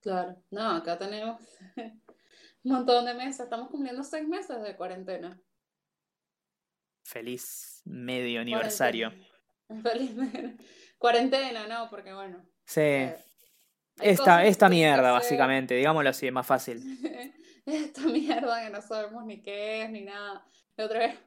[0.00, 0.36] Claro.
[0.52, 1.42] No, acá tenemos
[1.76, 3.40] un montón de meses.
[3.40, 5.40] Estamos cumpliendo seis meses de cuarentena.
[7.04, 9.10] Feliz medio aniversario.
[9.66, 9.82] Cuarentena.
[9.82, 10.56] Feliz me-
[10.96, 11.90] cuarentena, ¿no?
[11.90, 12.48] Porque bueno.
[12.64, 13.16] Sí, eh,
[14.00, 16.80] esta, esta mierda, básicamente, digámoslo así, es más fácil.
[17.66, 20.42] Esta mierda que no sabemos ni qué es ni nada.
[20.76, 21.18] La otra vez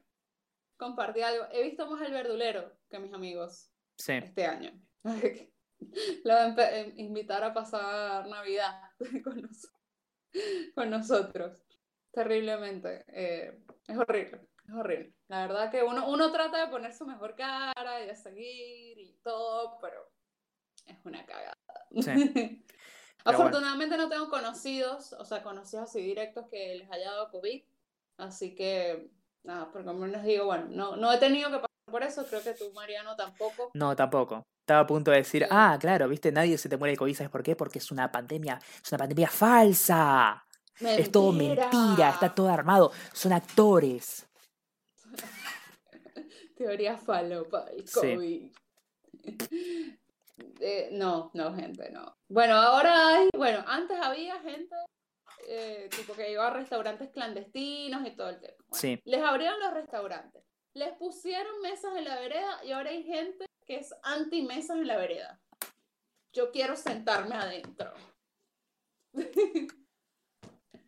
[0.82, 1.44] compartí algo.
[1.52, 4.12] He visto más el verdulero que mis amigos Sí.
[4.14, 4.72] este año.
[5.04, 8.80] Lo voy a empe- em- invitar a pasar Navidad
[9.24, 9.72] con, nos-
[10.74, 11.62] con nosotros.
[12.12, 13.04] Terriblemente.
[13.08, 15.14] Eh, es horrible, es horrible.
[15.28, 19.18] La verdad que uno, uno trata de poner su mejor cara y de seguir y
[19.22, 20.12] todo, pero
[20.86, 21.56] es una cagada.
[22.00, 22.64] Sí.
[23.24, 27.62] Afortunadamente no tengo conocidos, o sea, conocidos así directos que les haya dado COVID.
[28.18, 29.10] Así que,
[29.44, 32.42] nada, por lo menos digo, bueno, no, no he tenido que pasar por eso, creo
[32.42, 33.70] que tú, Mariano, tampoco.
[33.74, 34.42] No, tampoco.
[34.62, 35.48] Estaba a punto de decir, Sí.
[35.50, 37.56] ah, claro, viste, nadie se te muere de COVID, ¿sabes por qué?
[37.56, 40.44] Porque es una pandemia, es una pandemia falsa.
[40.80, 44.26] Es todo mentira, está todo armado, son actores.
[46.56, 48.00] Teoría falopa Sí.
[48.14, 48.52] COVID.
[50.60, 52.16] Eh, no, no, gente, no.
[52.28, 54.74] Bueno, ahora hay, bueno, antes había gente
[55.46, 58.54] eh, tipo que iba a restaurantes clandestinos y todo el tema.
[58.68, 59.00] Bueno, Sí.
[59.04, 60.42] Les abrieron los restaurantes,
[60.74, 64.86] les pusieron mesas en la vereda y ahora hay gente que es anti mesas en
[64.86, 65.40] la vereda.
[66.32, 67.92] Yo quiero sentarme adentro.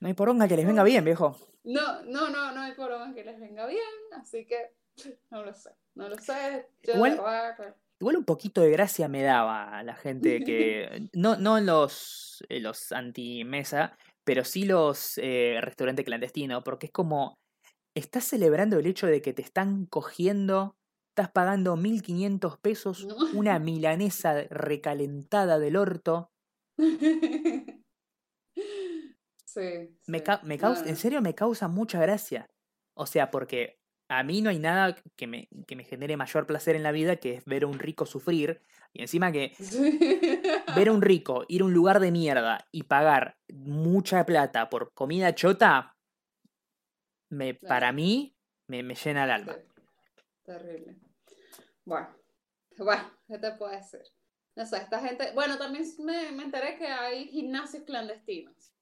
[0.00, 1.34] No hay poronga que les venga bien, viejo.
[1.64, 3.80] No, no, no, no hay problema que les venga bien,
[4.12, 4.74] así que
[5.30, 6.68] no lo sé, no lo sé.
[6.82, 11.08] Yo de Igual- que- Igual un poquito de gracia me daba a la gente que.
[11.14, 17.36] No, no los, eh, los anti-mesa, pero sí los eh, restaurantes clandestinos, porque es como.
[17.96, 20.76] Estás celebrando el hecho de que te están cogiendo,
[21.10, 23.16] estás pagando 1500 pesos, No.
[23.38, 26.30] una milanesa recalentada del orto.
[29.46, 29.60] Sí,
[30.06, 30.24] Me, sí.
[30.24, 32.46] ca- me causa, en serio me causa mucha gracia.
[32.96, 33.76] O sea, porque
[34.08, 37.16] a mí no hay nada que me, que me genere mayor placer en la vida
[37.16, 38.60] que es ver a un rico sufrir.
[38.94, 39.52] Y encima que
[40.76, 44.92] ver a un rico ir a un lugar de mierda y pagar mucha plata por
[44.94, 45.96] comida chota,
[47.30, 47.68] me, Claro.
[47.68, 48.36] para mí
[48.68, 49.56] me, me llena el alma.
[50.44, 50.96] Terrible.
[51.84, 52.08] Bueno,
[52.78, 54.02] bueno, ¿qué te puedo decir?
[54.56, 55.32] No sé, esta gente.
[55.34, 58.73] Bueno, también me, me enteré que hay gimnasios clandestinos.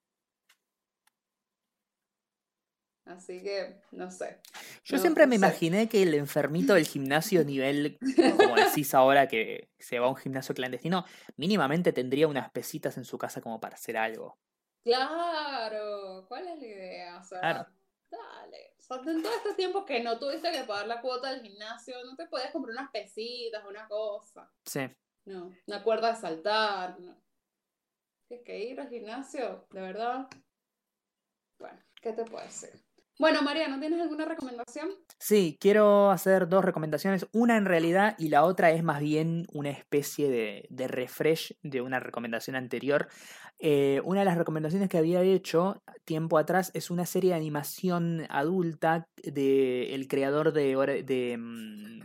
[3.05, 4.39] Así que, no sé.
[4.85, 5.45] Yo No, siempre no me sé.
[5.47, 7.99] imaginé que el enfermito del gimnasio nivel,
[8.39, 11.05] como decís ahora que se va a un gimnasio clandestino,
[11.37, 14.39] mínimamente tendría unas pesitas en su casa como para hacer algo.
[14.85, 17.19] Claro, ¿cuál es la idea?
[17.19, 17.67] O sea, Claro.
[18.11, 18.75] dale.
[18.79, 21.97] O sea, en todo este tiempo que no tuviste que pagar la cuota del gimnasio,
[22.05, 24.51] no te podías comprar unas pesitas, una cosa.
[24.65, 24.81] Sí.
[25.25, 27.01] No, una cuerda de saltar.
[27.01, 27.17] No.
[28.29, 30.29] Tienes que ir al gimnasio, de verdad.
[31.59, 32.71] Bueno, ¿qué te puedo decir?
[33.19, 34.91] Bueno, María, ¿no tienes alguna recomendación?
[35.19, 37.27] Sí, quiero hacer dos recomendaciones.
[37.33, 41.83] Una en realidad y la otra es más bien una especie de, de refresh de
[41.83, 43.09] una recomendación anterior.
[43.59, 48.27] Eh, una de las recomendaciones que había hecho tiempo atrás es una serie de animación
[48.29, 52.01] adulta del el creador de, mm,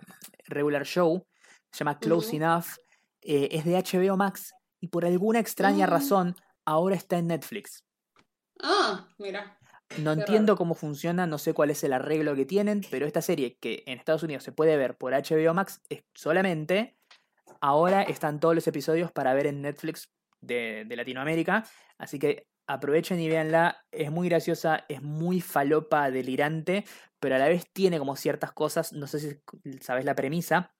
[0.46, 1.26] Regular Show.
[1.72, 2.36] Se llama Close.
[2.36, 2.66] Enough.
[3.24, 5.90] eh, es de HBO Max y por alguna extraña Mm.
[5.90, 6.36] razón
[6.66, 7.84] ahora está en Netflix.
[8.62, 9.57] Ah, mira.
[10.04, 10.58] No Qué entiendo raro.
[10.58, 13.98] cómo funciona, no sé cuál es el arreglo que tienen, pero esta serie que en
[13.98, 16.98] Estados Unidos se puede ver por HBO Max es solamente,
[17.62, 20.12] ahora están todos los episodios para ver en Netflix
[20.42, 21.66] de, de Latinoamérica,
[21.98, 26.84] así que aprovechen y véanla, es muy graciosa, es muy falopa, delirante,
[27.20, 29.40] pero a la vez tiene como ciertas cosas, no sé si
[29.80, 30.76] sabes la premisa,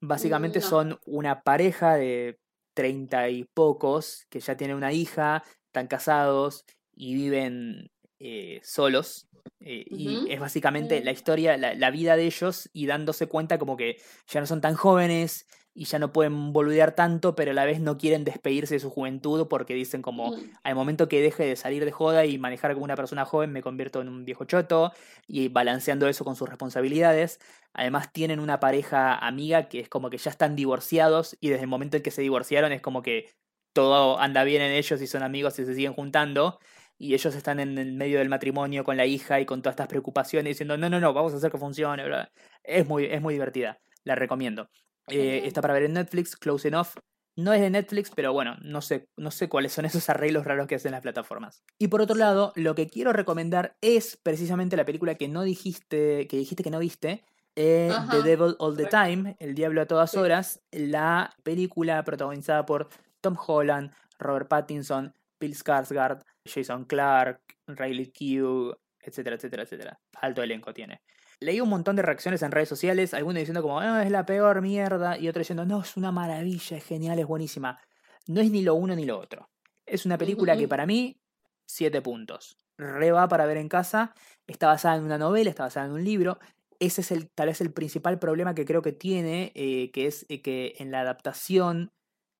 [0.00, 0.66] básicamente No.
[0.66, 2.40] son una pareja de
[2.74, 6.64] treinta y pocos que ya tienen una hija, están casados
[6.96, 9.28] y viven eh, solos.
[9.60, 13.76] eh, y es básicamente la historia, la, la vida de ellos y dándose cuenta como
[13.76, 17.64] que ya no son tan jóvenes y ya no pueden boludear tanto, pero a la
[17.64, 21.56] vez no quieren despedirse de su juventud porque dicen como al momento que deje de
[21.56, 24.92] salir de joda y manejar como una persona joven me convierto en un viejo choto
[25.26, 27.40] y balanceando eso con sus responsabilidades.
[27.72, 31.68] Además tienen una pareja amiga que es como que ya están divorciados y desde el
[31.68, 33.30] momento en que se divorciaron es como que
[33.72, 36.60] todo anda bien en ellos y son amigos y se siguen juntando.
[36.96, 39.88] Y ellos están en el medio del matrimonio con la hija y con todas estas
[39.88, 42.04] preocupaciones diciendo, no, no, no, vamos a hacer que funcione.
[42.04, 42.30] bla".
[42.62, 44.70] Es muy, es muy divertida, la recomiendo.
[45.08, 46.98] Eh, está para ver en Netflix, Close Enough.
[47.36, 50.68] No es de Netflix, pero bueno, no sé, no sé cuáles son esos arreglos raros
[50.68, 51.64] que hacen las plataformas.
[51.78, 56.28] Y por otro lado, lo que quiero recomendar es precisamente la película que no dijiste,
[56.28, 57.24] que dijiste que no viste,
[57.56, 58.86] eh, The Devil All the.
[58.86, 62.88] Time, El Diablo a todas horas, la película protagonizada por
[63.20, 70.00] Tom Holland, Robert Pattinson, Bill Skarsgård, Jason Clark, Riley Keough, etcétera, etcétera, etcétera.
[70.20, 71.02] Alto elenco tiene.
[71.40, 74.62] Leí un montón de reacciones en redes sociales, algunos diciendo como, "Ah, es la peor
[74.62, 77.78] mierda, y otros diciendo, no, es una maravilla, es genial, es buenísima.
[78.26, 79.50] No es ni lo uno ni lo otro.
[79.86, 81.20] Es una película que para mí,
[81.66, 82.56] siete puntos.
[82.78, 84.14] Re va para ver en casa,
[84.46, 86.38] está basada en una novela, está basada en un libro.
[86.80, 90.26] Ese es el, tal vez el principal problema que creo que tiene, eh, que es
[90.28, 91.92] eh, que en la adaptación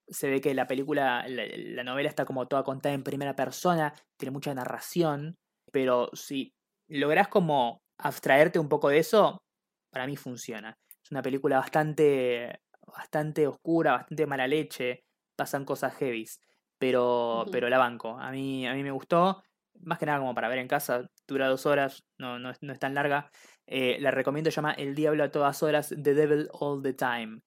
[0.09, 3.95] se ve que la película, la, la novela está como toda contada en primera persona,
[4.17, 5.37] tiene mucha narración,
[5.73, 6.55] pero si
[6.89, 9.43] lográs como abstraerte un poco de eso,
[9.91, 10.77] para mí funciona.
[11.03, 15.05] Es una película bastante, bastante oscura, bastante mala leche,
[15.37, 16.41] pasan cosas heavies,
[16.79, 18.19] pero, pero la banco.
[18.19, 19.43] A mí, a mí me gustó,
[19.81, 22.73] más que nada como para ver en casa, dura dos horas, no, no, es, no
[22.73, 23.31] es tan larga.
[23.67, 27.41] Eh, la recomiendo, se llama El Diablo a todas horas, The Devil All the Time.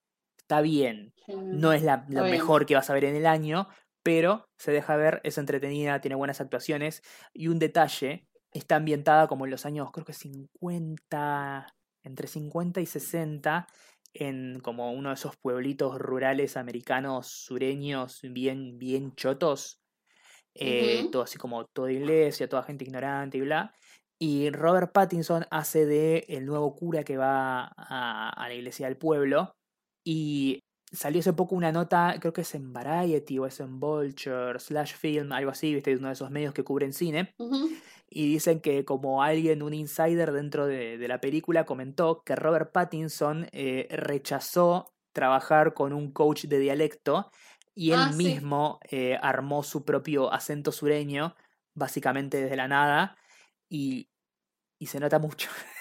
[0.47, 3.67] Está bien, no es la, lo mejor que vas a ver en el año,
[4.01, 7.01] pero se deja ver, es entretenida, tiene buenas actuaciones
[7.33, 11.67] y un detalle, está ambientada como en los años, creo que 50,
[12.01, 13.67] entre 50 y 60,
[14.13, 19.81] en como uno de esos pueblitos rurales americanos sureños bien, bien chotos,
[20.53, 23.73] eh, todo así como toda iglesia, toda gente ignorante y bla.
[24.17, 28.95] Y Robert Pattinson hace de el nuevo cura que va a, a la iglesia del
[28.95, 29.57] pueblo.
[30.09, 34.57] Y salió hace poco una nota, creo que es en Variety o es en Vulture,
[34.59, 37.35] Slash Film, algo así, viste, uno de esos medios que cubren cine.
[38.09, 42.71] Y dicen que como alguien, un insider dentro de, de la película, comentó que Robert
[42.71, 47.31] Pattinson eh, rechazó trabajar con un coach de dialecto
[47.75, 48.17] y él Ah, sí.
[48.17, 51.35] mismo eh, armó su propio acento sureño,
[51.75, 53.17] básicamente desde la nada,
[53.69, 54.09] y,
[54.79, 55.49] y se nota mucho.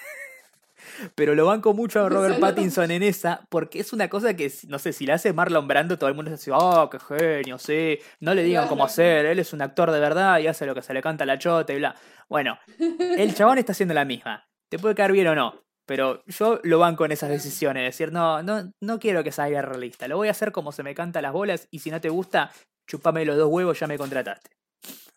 [1.15, 4.51] Pero lo banco mucho a Se Robert Pattinson en esa, porque es una cosa que,
[4.67, 7.99] no sé, si la hace Marlon Brando, todo el mundo dice, oh, qué genio, sí,
[8.19, 10.81] no le digan cómo hacer, él es un actor de verdad y hace lo que
[10.81, 11.95] se le canta a la chota y bla.
[12.29, 12.57] Bueno,
[13.17, 14.47] el chabón está haciendo la misma.
[14.69, 18.43] Te puede caer bien o no, pero yo lo banco en esas decisiones, decir, no,
[18.43, 21.31] no, no quiero que salga realista, lo voy a hacer como se me canta las
[21.31, 22.51] bolas y si no te gusta,
[22.87, 24.49] chupame los dos huevos, ya me contrataste.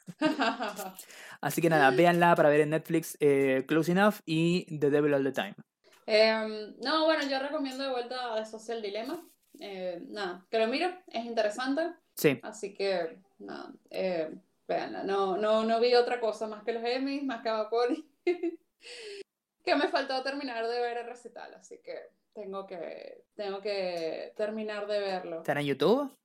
[1.40, 5.24] Así que nada, véanla para ver en Netflix eh, Close Enough y The Devil All
[5.24, 5.54] the Time.
[6.12, 9.24] Em, no, bueno, yo recomiendo de vuelta The Social Dilemma.
[9.60, 11.82] Eh, nada, que lo miro, es interesante.
[12.16, 14.34] Sí, Así que, nada, eh.
[15.04, 18.08] No, no, no vi otra cosa más que los Emmys, más que a Bacoli.
[19.64, 21.96] que me faltó terminar de ver el recital, así que
[22.32, 25.38] tengo que, tengo que terminar de verlo.
[25.38, 26.16] ¿están en YouTube?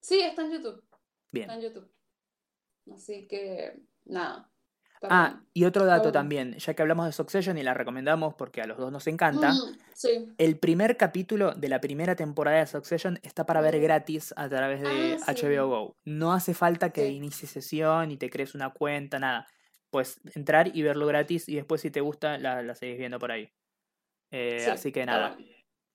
[0.00, 0.82] Sí, está en YouTube.
[1.30, 1.50] Bien.
[1.50, 1.90] Está en YouTube.
[2.90, 4.50] Así que, nada.
[5.02, 8.66] Ah, y otro dato también, ya que hablamos de Succession y la recomendamos porque a
[8.66, 9.52] los dos nos encanta.
[9.52, 10.28] Mm, sí.
[10.38, 13.82] El primer capítulo de la primera temporada de Succession está para ver Mm.
[13.82, 15.46] gratis a través de Ah, sí.
[15.46, 15.96] HBO Go.
[16.04, 17.12] No hace falta que Sí.
[17.14, 19.46] inicies sesión y te crees una cuenta, nada.
[19.90, 23.30] Pues entrar y verlo gratis y después si te gusta la, la seguís viendo por
[23.32, 23.48] ahí.
[24.32, 25.36] Eh, Sí, así que nada,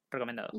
[0.09, 0.49] recomendado.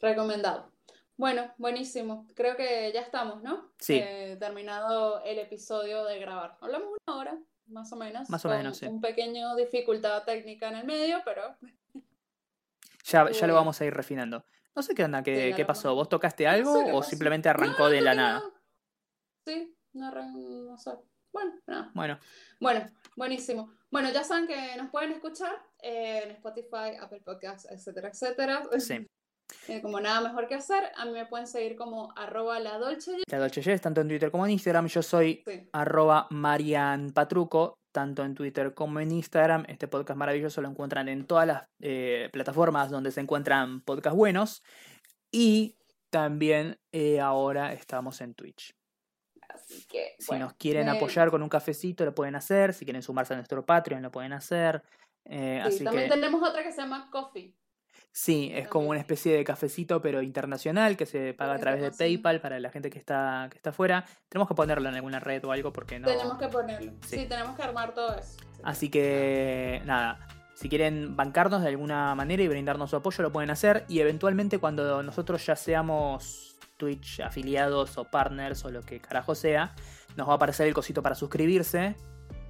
[0.00, 0.72] Recomendado.
[1.16, 2.26] Bueno, buenísimo.
[2.34, 3.72] Creo que ya estamos, ¿no?
[3.78, 3.98] Sí.
[4.02, 6.56] Eh, terminado el episodio de grabar.
[6.60, 8.28] Hablamos una hora, más o menos.
[8.28, 8.86] Más o con menos, sí.
[8.86, 11.56] Un pequeño dificultad técnica en el medio, pero
[13.04, 14.44] Ya, ya lo vamos a ir refinando.
[14.74, 15.94] No sé qué onda, qué, Sí, no qué pasó.
[15.94, 17.10] ¿Vos tocaste No algo sé o pasó.
[17.10, 18.40] simplemente arrancó No, de la no, nada?
[18.40, 18.52] no.
[19.46, 20.90] Sí, no arrancó, no sé.
[21.32, 21.90] Bueno, nada.
[21.94, 22.18] Bueno,
[22.60, 22.86] Bueno,
[23.16, 23.72] buenísimo.
[23.90, 28.64] Bueno, ya saben que nos pueden escuchar eh, en Spotify, Apple Podcasts, etcétera, etcétera.
[28.78, 29.06] sí.
[29.68, 33.16] Eh, como nada mejor que hacer, a mí me pueden seguir como arroba la dolce.
[33.30, 34.86] La Dolce tanto en Twitter como en Instagram.
[34.88, 35.68] Yo soy Sí.
[35.72, 39.64] arroba Marian Patruco, tanto en Twitter como en Instagram.
[39.68, 44.62] Este podcast maravilloso lo encuentran en todas las eh, plataformas donde se encuentran podcasts buenos.
[45.32, 45.76] Y
[46.10, 48.72] también eh, ahora estamos en Twitch.
[49.48, 52.74] Así que, Si bueno, nos quieren me- apoyar con un cafecito, lo pueden hacer.
[52.74, 54.82] Si quieren sumarse a nuestro Patreon, lo pueden hacer.
[55.24, 57.54] Sí, así también que tenemos otra que se llama Coffee.
[58.16, 61.90] Sí, es como una especie de cafecito, pero internacional, que se paga a través de.
[61.90, 64.06] PayPal para la gente que está, que está afuera.
[64.30, 66.08] Tenemos que ponerlo en alguna red o algo porque no.
[66.08, 66.92] Tenemos que ponerlo.
[67.02, 67.18] Sí.
[67.18, 67.26] Sí.
[67.26, 68.38] tenemos que armar todo eso.
[68.38, 68.62] Sí.
[68.64, 70.18] Así que nada,
[70.54, 73.84] si quieren bancarnos de alguna manera y brindarnos su apoyo, lo pueden hacer.
[73.86, 79.74] Y eventualmente cuando nosotros ya seamos Twitch afiliados o partners o lo que carajo sea,
[80.16, 81.96] nos va a aparecer el cosito para suscribirse.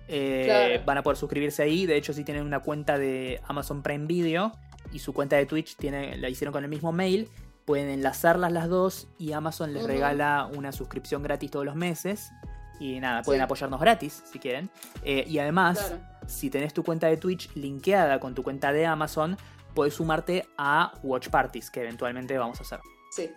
[0.06, 0.84] Eh, Claro.
[0.86, 1.86] Van a poder suscribirse ahí.
[1.86, 4.52] De hecho, si tienen una cuenta de Amazon Prime Video
[4.92, 7.28] y su cuenta de Twitch tiene, la hicieron con el mismo mail,
[7.64, 12.30] pueden enlazarlas las dos y Amazon les regala una suscripción gratis todos los meses.
[12.78, 13.44] Y nada, pueden Sí.
[13.44, 14.68] apoyarnos gratis si quieren.
[15.02, 15.98] Eh, y además, Claro.
[16.26, 19.36] si tenés tu cuenta de Twitch linkeada con tu cuenta de Amazon,
[19.74, 22.80] puedes sumarte a Watch Parties, que eventualmente vamos a hacer.
[23.10, 23.30] Sí,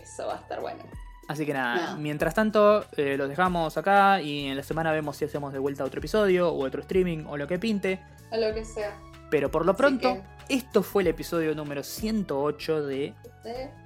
[0.00, 0.82] eso va a estar bueno.
[1.28, 5.24] Así que nada, mientras tanto, eh, los dejamos acá y en la semana vemos si
[5.24, 8.00] hacemos de vuelta otro episodio o otro streaming o lo que pinte.
[8.30, 8.92] A lo que sea.
[9.32, 13.14] Pero por lo pronto, que- esto fue el episodio número 108 de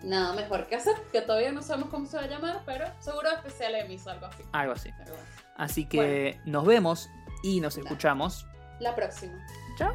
[0.03, 3.31] Nada mejor que hacer, que todavía no sabemos cómo se va a llamar, pero seguro
[3.31, 4.43] especial Emis o algo así.
[4.53, 4.91] algo así.
[4.99, 5.13] Bueno,
[5.57, 7.09] Así que nos vemos
[7.45, 8.45] y nos escuchamos.
[8.81, 9.39] la próxima.
[9.79, 9.95] ¡Chao!